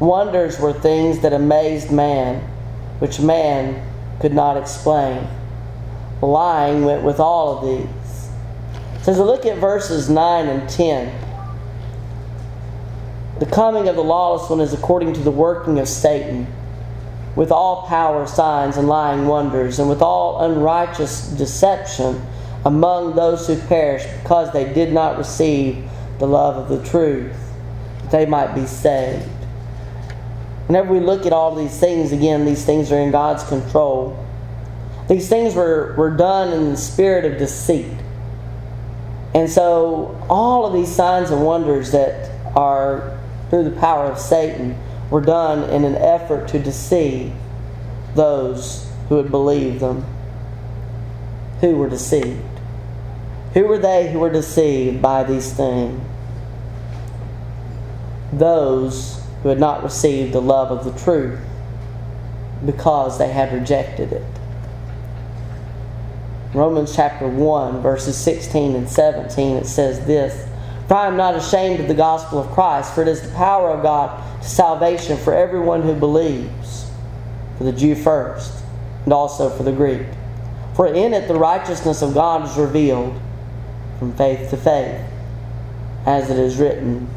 Wonders 0.00 0.58
were 0.58 0.72
things 0.72 1.20
that 1.20 1.32
amazed 1.32 1.92
man, 1.92 2.40
which 2.98 3.20
man 3.20 3.80
could 4.20 4.34
not 4.34 4.56
explain. 4.56 5.28
Lying 6.20 6.84
went 6.84 7.04
with 7.04 7.20
all 7.20 7.56
of 7.56 7.64
these. 7.64 8.28
So 9.04 9.12
as 9.12 9.18
we 9.18 9.24
look 9.24 9.46
at 9.46 9.58
verses 9.58 10.10
9 10.10 10.48
and 10.48 10.68
10, 10.68 11.20
the 13.38 13.46
coming 13.46 13.86
of 13.86 13.94
the 13.94 14.02
lawless 14.02 14.50
one 14.50 14.60
is 14.60 14.72
according 14.72 15.12
to 15.12 15.20
the 15.20 15.30
working 15.30 15.78
of 15.78 15.88
Satan, 15.88 16.48
with 17.36 17.52
all 17.52 17.86
power, 17.86 18.26
signs, 18.26 18.76
and 18.76 18.88
lying 18.88 19.28
wonders, 19.28 19.78
and 19.78 19.88
with 19.88 20.02
all 20.02 20.44
unrighteous 20.44 21.28
deception 21.28 22.20
among 22.64 23.14
those 23.14 23.46
who 23.46 23.56
perish 23.56 24.04
because 24.22 24.52
they 24.52 24.72
did 24.72 24.92
not 24.92 25.18
receive 25.18 25.84
the 26.18 26.26
love 26.26 26.56
of 26.56 26.68
the 26.68 26.88
truth, 26.88 27.36
that 28.02 28.10
they 28.10 28.26
might 28.26 28.54
be 28.54 28.66
saved. 28.66 29.28
Whenever 30.66 30.92
we 30.92 31.00
look 31.00 31.26
at 31.26 31.32
all 31.32 31.54
these 31.54 31.78
things, 31.78 32.12
again, 32.12 32.46
these 32.46 32.64
things 32.64 32.90
are 32.90 32.98
in 32.98 33.10
God's 33.10 33.44
control. 33.44 34.18
These 35.08 35.28
things 35.28 35.54
were, 35.54 35.94
were 35.98 36.10
done 36.10 36.52
in 36.52 36.70
the 36.70 36.76
spirit 36.76 37.30
of 37.30 37.38
deceit. 37.38 37.92
And 39.34 39.50
so, 39.50 40.18
all 40.30 40.64
of 40.64 40.72
these 40.72 40.94
signs 40.94 41.30
and 41.30 41.44
wonders 41.44 41.92
that 41.92 42.30
are 42.56 43.18
through 43.50 43.64
the 43.64 43.78
power 43.78 44.06
of 44.06 44.18
Satan 44.18 44.78
were 45.10 45.20
done 45.20 45.68
in 45.70 45.84
an 45.84 45.96
effort 45.96 46.48
to 46.48 46.58
deceive 46.58 47.32
those 48.14 48.90
who 49.08 49.16
would 49.16 49.30
believe 49.30 49.80
them, 49.80 50.04
who 51.60 51.76
were 51.76 51.90
deceived. 51.90 52.53
Who 53.54 53.68
were 53.68 53.78
they 53.78 54.12
who 54.12 54.18
were 54.18 54.30
deceived 54.30 55.00
by 55.00 55.22
these 55.22 55.52
things? 55.52 56.00
Those 58.32 59.24
who 59.42 59.48
had 59.48 59.60
not 59.60 59.84
received 59.84 60.32
the 60.32 60.42
love 60.42 60.72
of 60.72 60.84
the 60.84 61.04
truth 61.04 61.38
because 62.66 63.16
they 63.18 63.28
had 63.28 63.52
rejected 63.52 64.12
it. 64.12 64.24
Romans 66.52 66.94
chapter 66.96 67.28
1, 67.28 67.80
verses 67.80 68.16
16 68.16 68.74
and 68.74 68.88
17, 68.88 69.56
it 69.56 69.66
says 69.66 70.04
this 70.04 70.48
For 70.88 70.94
I 70.94 71.06
am 71.06 71.16
not 71.16 71.36
ashamed 71.36 71.78
of 71.78 71.86
the 71.86 71.94
gospel 71.94 72.40
of 72.40 72.50
Christ, 72.50 72.92
for 72.92 73.02
it 73.02 73.08
is 73.08 73.22
the 73.22 73.36
power 73.36 73.70
of 73.70 73.84
God 73.84 74.42
to 74.42 74.48
salvation 74.48 75.16
for 75.16 75.32
everyone 75.32 75.82
who 75.82 75.94
believes, 75.94 76.90
for 77.56 77.64
the 77.64 77.72
Jew 77.72 77.94
first, 77.94 78.64
and 79.04 79.12
also 79.12 79.48
for 79.48 79.62
the 79.62 79.72
Greek. 79.72 80.06
For 80.74 80.88
in 80.88 81.12
it 81.12 81.28
the 81.28 81.34
righteousness 81.34 82.02
of 82.02 82.14
God 82.14 82.48
is 82.48 82.56
revealed 82.56 83.20
from 83.98 84.14
faith 84.14 84.50
to 84.50 84.56
faith. 84.56 85.00
As 86.06 86.30
it 86.30 86.38
is 86.38 86.56
written, 86.58 87.08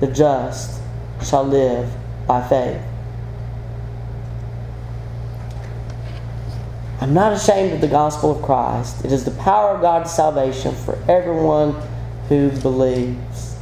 the 0.00 0.06
just 0.06 0.80
shall 1.22 1.44
live 1.44 1.92
by 2.26 2.46
faith. 2.46 2.80
I'm 7.00 7.14
not 7.14 7.32
ashamed 7.32 7.72
of 7.72 7.80
the 7.80 7.88
gospel 7.88 8.30
of 8.30 8.42
Christ. 8.42 9.04
It 9.04 9.10
is 9.10 9.24
the 9.24 9.32
power 9.32 9.74
of 9.74 9.82
God's 9.82 10.12
salvation 10.12 10.74
for 10.74 10.96
everyone 11.08 11.74
who 12.28 12.50
believes. 12.60 13.56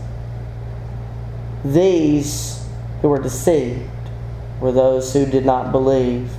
These 1.64 2.62
who 3.00 3.08
were 3.08 3.18
deceived 3.18 3.88
were 4.60 4.72
those 4.72 5.12
who 5.12 5.24
did 5.24 5.46
not 5.46 5.72
believe. 5.72 6.30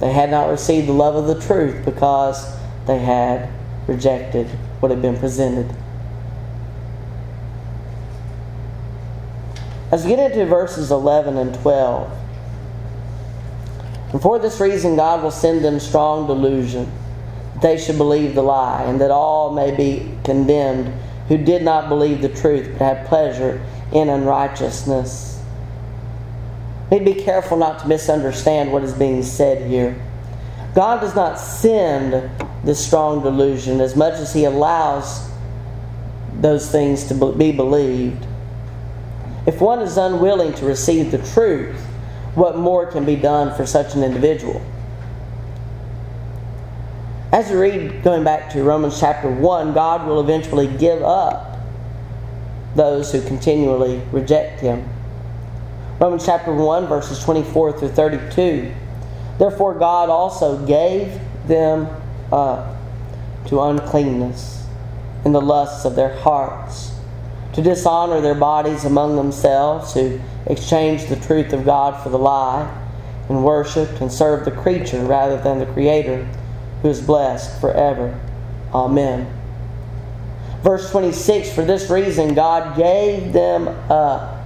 They 0.00 0.12
had 0.12 0.30
not 0.30 0.50
received 0.50 0.88
the 0.88 0.92
love 0.92 1.14
of 1.14 1.26
the 1.26 1.40
truth 1.40 1.84
because 1.84 2.44
they 2.86 2.98
had 2.98 3.48
rejected 3.86 4.48
what 4.84 4.90
had 4.90 5.00
been 5.00 5.16
presented. 5.16 5.74
As 9.90 10.04
we 10.04 10.10
get 10.10 10.30
into 10.30 10.44
verses 10.44 10.90
11 10.90 11.38
and 11.38 11.54
12, 11.54 12.18
and 14.12 14.20
for 14.20 14.38
this 14.38 14.60
reason 14.60 14.94
God 14.94 15.22
will 15.22 15.30
send 15.30 15.64
them 15.64 15.80
strong 15.80 16.26
delusion, 16.26 16.92
that 17.54 17.62
they 17.62 17.78
should 17.78 17.96
believe 17.96 18.34
the 18.34 18.42
lie, 18.42 18.82
and 18.82 19.00
that 19.00 19.10
all 19.10 19.54
may 19.54 19.74
be 19.74 20.06
condemned 20.22 20.92
who 21.28 21.38
did 21.38 21.62
not 21.62 21.88
believe 21.88 22.20
the 22.20 22.28
truth, 22.28 22.68
but 22.72 22.96
had 22.96 23.06
pleasure 23.06 23.64
in 23.90 24.10
unrighteousness. 24.10 25.42
We 26.90 26.98
be 26.98 27.14
careful 27.14 27.56
not 27.56 27.78
to 27.78 27.88
misunderstand 27.88 28.70
what 28.70 28.84
is 28.84 28.92
being 28.92 29.22
said 29.22 29.66
here. 29.66 29.98
God 30.74 31.00
does 31.00 31.14
not 31.14 31.40
send 31.40 32.30
this 32.64 32.84
strong 32.84 33.22
delusion 33.22 33.80
as 33.80 33.94
much 33.94 34.14
as 34.14 34.32
He 34.32 34.44
allows 34.44 35.30
those 36.40 36.70
things 36.70 37.04
to 37.04 37.32
be 37.32 37.52
believed. 37.52 38.26
If 39.46 39.60
one 39.60 39.80
is 39.80 39.96
unwilling 39.96 40.54
to 40.54 40.64
receive 40.64 41.10
the 41.10 41.18
truth, 41.18 41.78
what 42.34 42.56
more 42.56 42.86
can 42.86 43.04
be 43.04 43.16
done 43.16 43.54
for 43.54 43.66
such 43.66 43.94
an 43.94 44.02
individual? 44.02 44.60
As 47.30 47.50
we 47.50 47.56
read, 47.56 48.02
going 48.02 48.24
back 48.24 48.50
to 48.52 48.62
Romans 48.62 48.98
chapter 48.98 49.30
1, 49.30 49.74
God 49.74 50.06
will 50.06 50.20
eventually 50.20 50.66
give 50.66 51.02
up 51.02 51.58
those 52.74 53.12
who 53.12 53.20
continually 53.22 54.00
reject 54.12 54.60
Him. 54.60 54.88
Romans 56.00 56.24
chapter 56.24 56.52
1, 56.52 56.86
verses 56.86 57.22
24 57.22 57.78
through 57.78 57.88
32 57.88 58.74
Therefore, 59.38 59.74
God 59.74 60.10
also 60.10 60.64
gave 60.64 61.20
them 61.46 61.88
up 62.34 62.76
to 63.46 63.60
uncleanness 63.60 64.66
and 65.24 65.34
the 65.34 65.40
lusts 65.40 65.84
of 65.84 65.94
their 65.94 66.14
hearts, 66.18 66.92
to 67.54 67.62
dishonor 67.62 68.20
their 68.20 68.34
bodies 68.34 68.84
among 68.84 69.16
themselves, 69.16 69.94
who 69.94 70.20
exchanged 70.46 71.08
the 71.08 71.16
truth 71.16 71.52
of 71.52 71.64
God 71.64 72.02
for 72.02 72.10
the 72.10 72.18
lie, 72.18 72.70
and 73.28 73.42
worshiped 73.42 74.00
and 74.00 74.12
served 74.12 74.44
the 74.44 74.50
creature 74.50 75.02
rather 75.04 75.40
than 75.40 75.58
the 75.58 75.66
Creator, 75.66 76.28
who 76.82 76.88
is 76.88 77.00
blessed 77.00 77.58
forever. 77.60 78.20
Amen. 78.74 79.32
Verse 80.62 80.90
26 80.90 81.52
For 81.52 81.64
this 81.64 81.88
reason, 81.88 82.34
God 82.34 82.76
gave 82.76 83.32
them 83.32 83.68
up 83.90 84.44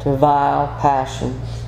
to 0.00 0.16
vile 0.16 0.66
passions. 0.80 1.62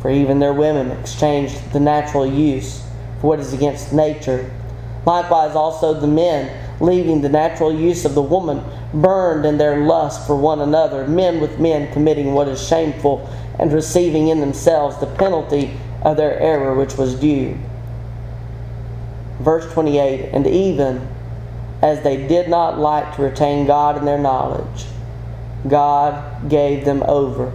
For 0.00 0.10
even 0.10 0.38
their 0.38 0.52
women 0.52 0.90
exchanged 0.90 1.72
the 1.72 1.80
natural 1.80 2.26
use 2.26 2.84
for 3.22 3.28
what 3.28 3.40
is 3.40 3.54
against 3.54 3.92
nature. 3.92 4.50
Likewise, 5.06 5.54
also 5.54 5.94
the 5.94 6.06
men, 6.06 6.50
leaving 6.80 7.22
the 7.22 7.28
natural 7.28 7.72
use 7.72 8.04
of 8.04 8.14
the 8.14 8.22
woman, 8.22 8.62
burned 8.92 9.46
in 9.46 9.56
their 9.56 9.78
lust 9.78 10.26
for 10.26 10.36
one 10.36 10.60
another, 10.60 11.06
men 11.06 11.40
with 11.40 11.58
men 11.58 11.90
committing 11.92 12.34
what 12.34 12.48
is 12.48 12.66
shameful 12.66 13.26
and 13.58 13.72
receiving 13.72 14.28
in 14.28 14.40
themselves 14.40 14.98
the 14.98 15.06
penalty 15.06 15.72
of 16.02 16.16
their 16.16 16.38
error 16.40 16.74
which 16.74 16.96
was 16.96 17.14
due. 17.14 17.56
Verse 19.38 19.72
28 19.72 20.30
And 20.32 20.46
even 20.46 21.08
as 21.80 22.02
they 22.02 22.26
did 22.26 22.48
not 22.48 22.78
like 22.78 23.16
to 23.16 23.22
retain 23.22 23.66
God 23.66 23.96
in 23.96 24.04
their 24.04 24.18
knowledge, 24.18 24.86
God 25.68 26.48
gave 26.50 26.84
them 26.84 27.04
over 27.06 27.52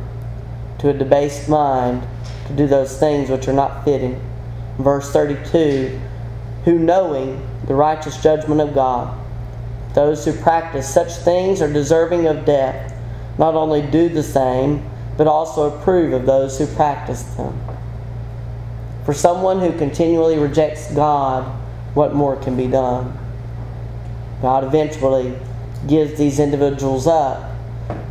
to 0.79 0.89
a 0.89 0.93
debased 0.93 1.49
mind 1.49 2.07
to 2.47 2.53
do 2.53 2.67
those 2.67 2.97
things 2.97 3.29
which 3.29 3.47
are 3.47 3.53
not 3.53 3.83
fitting. 3.83 4.21
Verse 4.77 5.11
32 5.11 5.99
Who 6.65 6.79
knowing 6.79 7.47
the 7.65 7.75
righteous 7.75 8.21
judgment 8.21 8.61
of 8.61 8.73
God, 8.73 9.17
those 9.93 10.25
who 10.25 10.33
practice 10.33 10.91
such 10.91 11.11
things 11.11 11.61
are 11.61 11.71
deserving 11.71 12.27
of 12.27 12.45
death, 12.45 12.93
not 13.37 13.55
only 13.55 13.81
do 13.81 14.09
the 14.09 14.23
same, 14.23 14.87
but 15.17 15.27
also 15.27 15.75
approve 15.75 16.13
of 16.13 16.25
those 16.25 16.59
who 16.59 16.67
practice 16.67 17.23
them. 17.23 17.59
For 19.05 19.13
someone 19.13 19.59
who 19.59 19.75
continually 19.77 20.37
rejects 20.37 20.93
God, 20.93 21.43
what 21.95 22.13
more 22.13 22.35
can 22.35 22.55
be 22.55 22.67
done? 22.67 23.17
God 24.41 24.63
eventually 24.63 25.37
gives 25.87 26.17
these 26.19 26.39
individuals 26.39 27.07
up 27.07 27.51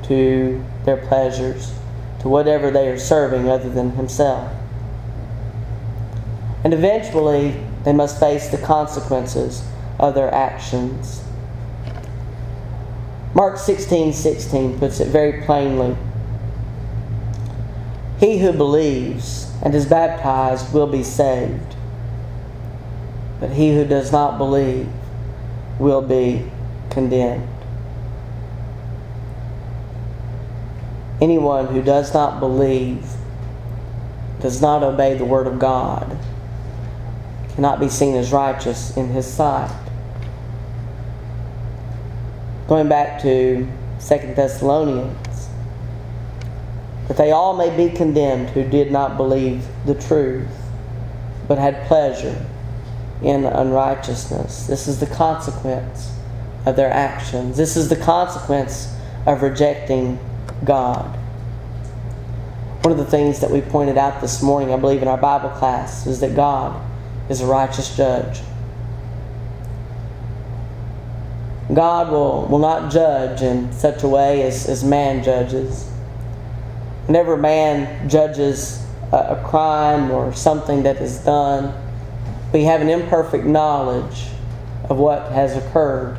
to 0.05 0.65
their 0.85 0.97
pleasures, 0.97 1.73
to 2.21 2.29
whatever 2.29 2.71
they 2.71 2.89
are 2.89 2.99
serving 2.99 3.49
other 3.49 3.71
than 3.71 3.93
Himself. 3.93 4.51
And 6.67 6.75
eventually, 6.75 7.55
they 7.85 7.93
must 7.93 8.19
face 8.19 8.49
the 8.49 8.59
consequences 8.59 9.65
of 10.01 10.17
their 10.17 10.35
actions. 10.35 11.23
Mark 13.35 13.57
16 13.57 14.13
16 14.13 14.77
puts 14.81 14.99
it 14.99 15.07
very 15.07 15.45
plainly. 15.45 15.97
He 18.19 18.39
who 18.39 18.53
believes 18.53 19.49
and 19.63 19.77
is 19.77 19.87
baptized 19.87 20.75
will 20.75 20.89
be 20.89 21.05
saved, 21.05 21.77
but 23.39 23.51
he 23.51 23.73
who 23.73 23.85
does 23.85 24.11
not 24.11 24.37
believe 24.37 24.89
will 25.79 26.03
be 26.03 26.51
condemned. 26.91 27.47
Anyone 31.21 31.69
who 31.69 31.81
does 31.81 32.13
not 32.13 32.41
believe, 32.41 33.07
does 34.41 34.61
not 34.61 34.83
obey 34.83 35.15
the 35.15 35.25
Word 35.25 35.47
of 35.47 35.61
God, 35.61 36.16
cannot 37.57 37.81
be 37.81 37.89
seen 37.89 38.15
as 38.15 38.33
righteous 38.33 38.95
in 38.97 39.09
His 39.09 39.27
sight. 39.27 39.75
Going 42.69 42.89
back 42.89 43.23
to 43.23 43.67
Second 43.99 44.37
Thessalonians, 44.37 45.49
that 47.09 47.17
they 47.17 47.31
all 47.31 47.57
may 47.57 47.75
be 47.75 47.95
condemned 47.97 48.51
who 48.51 48.69
did 48.69 48.93
not 48.93 49.17
believe 49.17 49.67
the 49.87 49.95
truth, 49.95 50.49
but 51.49 51.57
had 51.57 51.87
pleasure 51.87 52.45
in 53.23 53.47
unrighteousness. 53.47 54.67
This 54.67 54.87
is 54.87 55.01
the 55.01 55.07
consequence 55.07 56.13
of 56.67 56.77
their 56.77 56.91
actions. 56.91 57.57
This 57.57 57.77
is 57.77 57.89
the 57.89 57.97
consequence 57.97 58.95
of 59.25 59.43
rejecting 59.43 60.19
God. 60.63 61.17
One 62.83 62.93
of 62.93 62.99
the 62.99 63.07
things 63.07 63.41
that 63.41 63.51
we 63.51 63.63
pointed 63.63 63.97
out 63.97 64.21
this 64.21 64.43
morning, 64.43 64.75
I 64.75 64.77
believe, 64.77 65.01
in 65.01 65.09
our 65.09 65.17
Bible 65.17 65.49
class, 65.51 66.07
is 66.07 66.21
that 66.21 66.37
God 66.37 66.83
is 67.29 67.41
a 67.41 67.47
righteous 67.47 67.97
judge. 67.97 68.41
God 71.73 72.13
will, 72.13 72.47
will 72.47 72.61
not 72.61 72.93
judge 72.93 73.43
in 73.43 73.73
such 73.73 74.03
a 74.03 74.09
way 74.09 74.43
as, 74.43 74.69
as 74.69 74.85
man 74.85 75.25
judges. 75.25 75.89
Whenever 77.07 77.37
man 77.37 78.09
judges 78.09 78.85
a, 79.13 79.17
a 79.17 79.45
crime 79.49 80.11
or 80.11 80.33
something 80.33 80.85
that 80.85 80.97
is 80.99 81.19
done, 81.19 81.75
we 82.53 82.65
have 82.65 82.81
an 82.81 82.89
imperfect 82.89 83.45
knowledge 83.45 84.29
of 84.89 84.99
what 84.99 85.33
has 85.33 85.57
occurred. 85.57 86.19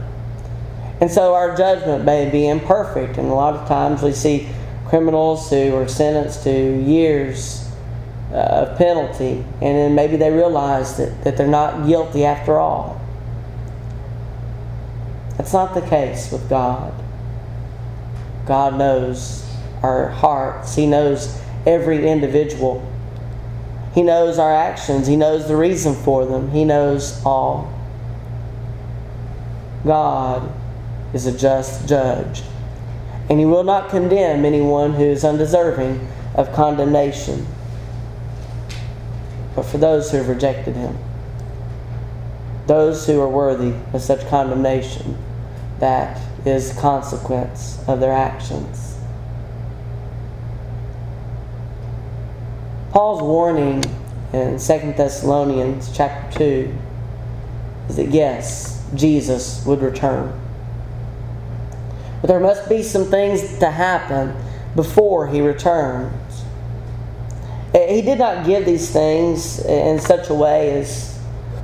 And 0.99 1.09
so 1.09 1.33
our 1.33 1.55
judgment 1.55 2.03
may 2.03 2.29
be 2.29 2.47
imperfect, 2.47 3.17
and 3.17 3.29
a 3.29 3.33
lot 3.33 3.53
of 3.53 3.67
times 3.67 4.01
we 4.01 4.11
see 4.11 4.49
criminals 4.87 5.49
who 5.49 5.75
are 5.75 5.87
sentenced 5.87 6.43
to 6.43 6.81
years 6.83 7.66
uh, 8.33 8.75
penalty, 8.77 9.43
and 9.61 9.77
then 9.77 9.95
maybe 9.95 10.17
they 10.17 10.31
realize 10.31 10.97
that, 10.97 11.23
that 11.23 11.37
they're 11.37 11.47
not 11.47 11.87
guilty 11.87 12.25
after 12.25 12.57
all. 12.57 12.99
That's 15.37 15.53
not 15.53 15.73
the 15.73 15.81
case 15.81 16.31
with 16.31 16.49
God. 16.49 16.93
God 18.45 18.77
knows 18.77 19.45
our 19.83 20.09
hearts, 20.09 20.75
He 20.75 20.85
knows 20.85 21.39
every 21.65 22.07
individual. 22.07 22.85
He 23.93 24.01
knows 24.01 24.37
our 24.39 24.53
actions, 24.53 25.07
He 25.07 25.15
knows 25.15 25.47
the 25.47 25.55
reason 25.55 25.93
for 25.95 26.25
them, 26.25 26.51
He 26.51 26.65
knows 26.65 27.23
all. 27.25 27.73
God 29.85 30.51
is 31.13 31.25
a 31.25 31.37
just 31.37 31.87
judge, 31.87 32.43
and 33.29 33.39
He 33.39 33.45
will 33.45 33.63
not 33.63 33.89
condemn 33.89 34.43
anyone 34.43 34.93
who 34.93 35.03
is 35.03 35.23
undeserving 35.23 36.07
of 36.35 36.51
condemnation, 36.53 37.47
but 39.57 39.65
for 39.65 39.79
those 39.79 40.11
who 40.11 40.17
have 40.17 40.29
rejected 40.29 40.75
Him, 40.75 40.95
those 42.67 43.07
who 43.07 43.19
are 43.19 43.27
worthy 43.27 43.73
of 43.91 44.03
such 44.03 44.27
condemnation, 44.27 45.17
that 45.79 46.21
is 46.45 46.75
the 46.75 46.79
consequence 46.79 47.83
of 47.87 47.99
their 47.99 48.11
actions. 48.11 48.99
Paul's 52.91 53.23
warning 53.23 53.83
in 54.31 54.59
2 54.59 54.59
Thessalonians 54.59 55.91
chapter 55.91 56.37
2 56.37 56.77
is 57.89 57.95
that 57.95 58.09
yes, 58.09 58.85
Jesus 58.93 59.65
would 59.65 59.81
return. 59.81 60.39
But 62.21 62.27
there 62.27 62.39
must 62.39 62.69
be 62.69 62.83
some 62.83 63.05
things 63.05 63.57
to 63.57 63.71
happen 63.71 64.35
before 64.75 65.25
he 65.25 65.41
returns. 65.41 66.26
He 67.87 68.01
did 68.01 68.19
not 68.19 68.45
give 68.45 68.65
these 68.65 68.89
things 68.89 69.63
in 69.65 69.99
such 69.99 70.29
a 70.29 70.33
way 70.33 70.81
as 70.81 71.17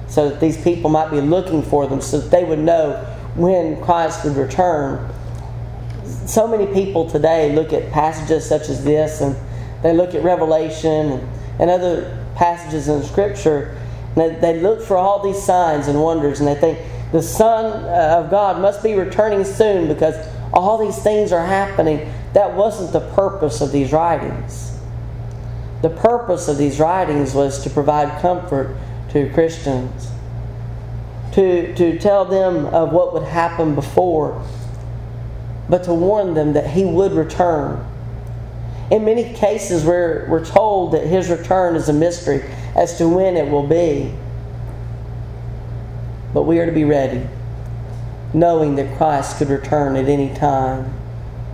so 0.08 0.30
that 0.30 0.40
these 0.40 0.62
people 0.64 0.90
might 0.90 1.10
be 1.10 1.20
looking 1.20 1.64
for 1.64 1.88
them 1.88 2.00
so 2.00 2.20
that 2.20 2.30
they 2.30 2.44
would 2.44 2.60
know 2.60 3.04
when 3.36 3.82
Christ 3.82 4.24
would 4.24 4.36
return. 4.36 5.12
So 6.28 6.48
many 6.48 6.72
people 6.72 7.10
today 7.10 7.54
look 7.54 7.74
at 7.74 7.92
passages 7.92 8.48
such 8.48 8.70
as 8.70 8.84
this 8.84 9.22
and 9.22 9.36
they 9.82 9.94
look 9.94 10.14
at 10.14 10.24
Revelation 10.24 11.20
and, 11.60 11.70
other 11.70 12.26
passages 12.36 12.88
in 12.88 13.04
Scripture, 13.04 13.78
and 14.16 14.18
they, 14.18 14.54
they 14.54 14.60
look 14.60 14.82
for 14.82 14.98
all 14.98 15.22
these 15.22 15.42
signs 15.42 15.88
and 15.88 16.02
wonders, 16.02 16.40
and 16.40 16.48
they 16.48 16.56
think 16.56 16.80
the 17.12 17.22
Son 17.22 17.66
uh, 17.66 18.24
of 18.24 18.32
God 18.32 18.62
must 18.62 18.82
be 18.82 18.94
returning 18.94 19.44
soon 19.44 19.88
because 19.88 20.16
all 20.54 20.78
these 20.78 20.98
things 21.04 21.32
are 21.32 21.46
happening. 21.46 22.12
That 22.34 22.54
wasn't 22.54 22.94
the 22.94 23.02
purpose 23.14 23.62
of 23.62 23.72
these 23.72 23.92
writings. 23.92 24.73
The 25.84 25.92
purpose 25.92 26.48
of 26.48 26.58
these 26.58 26.80
writings 26.80 27.36
was 27.36 27.64
to 27.64 27.70
provide 27.70 28.20
comfort 28.22 28.76
to 29.12 29.30
Christians, 29.34 30.10
to, 31.34 31.76
to 31.76 32.00
tell 32.00 32.26
them 32.26 32.66
of 32.66 32.92
what 32.92 33.14
would 33.14 33.24
happen 33.24 33.76
before, 33.76 34.44
but 35.70 35.84
to 35.84 35.94
warn 35.94 36.34
them 36.34 36.54
that 36.54 36.72
He 36.72 36.84
would 36.84 37.12
return 37.12 37.86
in 38.94 39.06
many 39.06 39.34
cases, 39.34 39.84
we're, 39.84 40.28
we're 40.30 40.46
told 40.46 40.92
that 40.92 41.08
his 41.08 41.30
return 41.30 41.76
is 41.76 41.90
a 41.90 41.94
mystery 41.94 42.44
as 42.76 42.98
to 43.00 43.08
when 43.08 43.38
it 43.38 43.50
will 43.50 43.66
be. 43.66 44.14
But 46.32 46.44
we 46.44 46.60
are 46.60 46.68
to 46.68 46.72
be 46.72 46.84
ready, 46.84 47.28
knowing 48.36 48.76
that 48.76 48.96
Christ 48.98 49.38
could 49.38 49.50
return 49.50 49.96
at 49.96 50.10
any 50.10 50.36
time. 50.36 50.94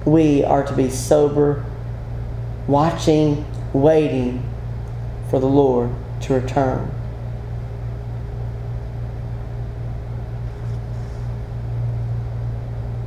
We 0.04 0.44
are 0.44 0.64
to 0.64 0.74
be 0.74 0.90
sober, 0.90 1.64
watching, 2.68 3.46
waiting 3.74 4.44
for 5.30 5.40
the 5.40 5.48
Lord 5.48 5.92
to 6.22 6.34
return. 6.34 6.92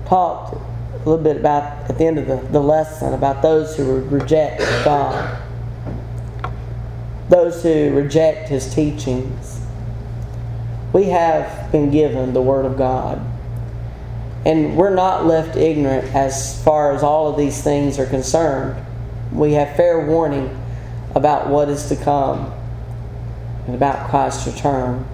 Talked 0.07 0.55
a 0.55 0.99
little 1.09 1.23
bit 1.23 1.37
about 1.39 1.91
at 1.91 1.99
the 1.99 2.05
end 2.05 2.19
of 2.19 2.27
the, 2.27 2.37
the 2.53 2.61
lesson 2.61 3.15
about 3.15 3.43
those 3.43 3.77
who 3.77 4.01
reject 4.03 4.61
God. 4.85 5.41
those 7.29 7.63
who 7.63 7.91
reject 7.95 8.49
his 8.49 8.73
teachings. 8.75 9.61
We 10.93 11.05
have 11.05 11.73
been 11.73 11.91
given 11.91 12.35
the 12.35 12.43
Word 12.43 12.67
of 12.67 12.77
God. 12.77 13.25
And 14.45 14.77
we're 14.77 14.95
not 14.95 15.25
left 15.27 15.57
ignorant 15.57 16.15
as 16.15 16.63
far 16.63 16.93
as 16.93 17.03
all 17.03 17.29
of 17.29 17.39
these 17.39 17.63
things 17.63 17.99
are 17.99 18.07
concerned. 18.07 18.85
We 19.33 19.53
have 19.53 19.77
fair 19.77 20.07
warning 20.07 20.59
about 21.15 21.49
what 21.49 21.69
is 21.69 21.89
to 21.89 21.97
come 21.97 22.53
and 23.67 23.75
about 23.75 24.11
Christ's 24.11 24.47
return. 24.47 25.07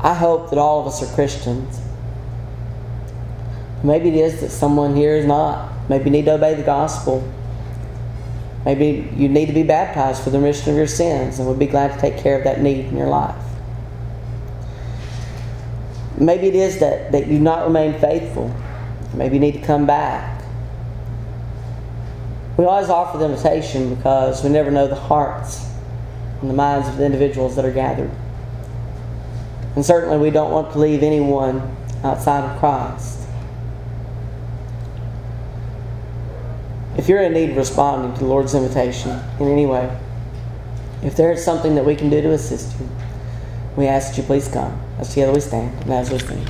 I 0.00 0.14
hope 0.14 0.50
that 0.50 0.58
all 0.58 0.80
of 0.80 0.86
us 0.86 1.02
are 1.02 1.14
Christians. 1.14 1.80
Maybe 3.84 4.08
it 4.08 4.14
is 4.14 4.40
that 4.40 4.50
someone 4.50 4.96
here 4.96 5.16
is 5.16 5.26
not. 5.26 5.72
Maybe 5.88 6.04
you 6.06 6.10
need 6.10 6.24
to 6.26 6.34
obey 6.34 6.54
the 6.54 6.62
gospel. 6.62 7.28
Maybe 8.64 9.10
you 9.16 9.28
need 9.28 9.46
to 9.46 9.52
be 9.52 9.62
baptized 9.62 10.22
for 10.22 10.30
the 10.30 10.38
remission 10.38 10.70
of 10.70 10.76
your 10.76 10.86
sins, 10.86 11.38
and 11.38 11.48
we'll 11.48 11.56
be 11.56 11.66
glad 11.66 11.92
to 11.92 12.00
take 12.00 12.18
care 12.18 12.38
of 12.38 12.44
that 12.44 12.60
need 12.60 12.86
in 12.86 12.96
your 12.96 13.08
life. 13.08 13.42
Maybe 16.18 16.46
it 16.46 16.54
is 16.54 16.78
that, 16.78 17.10
that 17.12 17.26
you've 17.26 17.42
not 17.42 17.66
remained 17.66 18.00
faithful. 18.00 18.54
Maybe 19.14 19.36
you 19.36 19.40
need 19.40 19.54
to 19.54 19.66
come 19.66 19.86
back. 19.86 20.41
We 22.56 22.64
always 22.64 22.90
offer 22.90 23.18
the 23.18 23.24
invitation 23.24 23.94
because 23.94 24.44
we 24.44 24.50
never 24.50 24.70
know 24.70 24.86
the 24.86 24.94
hearts 24.94 25.66
and 26.40 26.50
the 26.50 26.54
minds 26.54 26.88
of 26.88 26.96
the 26.96 27.06
individuals 27.06 27.56
that 27.56 27.64
are 27.64 27.72
gathered. 27.72 28.10
And 29.74 29.84
certainly 29.84 30.18
we 30.18 30.30
don't 30.30 30.50
want 30.50 30.72
to 30.72 30.78
leave 30.78 31.02
anyone 31.02 31.76
outside 32.04 32.44
of 32.44 32.58
Christ. 32.58 33.20
If 36.96 37.08
you're 37.08 37.22
in 37.22 37.32
need 37.32 37.50
of 37.50 37.56
responding 37.56 38.12
to 38.14 38.20
the 38.20 38.26
Lord's 38.26 38.54
invitation 38.54 39.18
in 39.40 39.48
any 39.48 39.64
way, 39.64 39.98
if 41.02 41.16
there 41.16 41.32
is 41.32 41.42
something 41.42 41.74
that 41.74 41.86
we 41.86 41.96
can 41.96 42.10
do 42.10 42.20
to 42.20 42.32
assist 42.32 42.78
you, 42.78 42.88
we 43.76 43.86
ask 43.86 44.10
that 44.10 44.18
you 44.18 44.22
please 44.24 44.46
come. 44.46 44.78
As 44.98 45.08
together 45.08 45.32
we 45.32 45.40
stand 45.40 45.82
and 45.84 45.92
as 45.92 46.10
we 46.10 46.18
sing. 46.18 46.46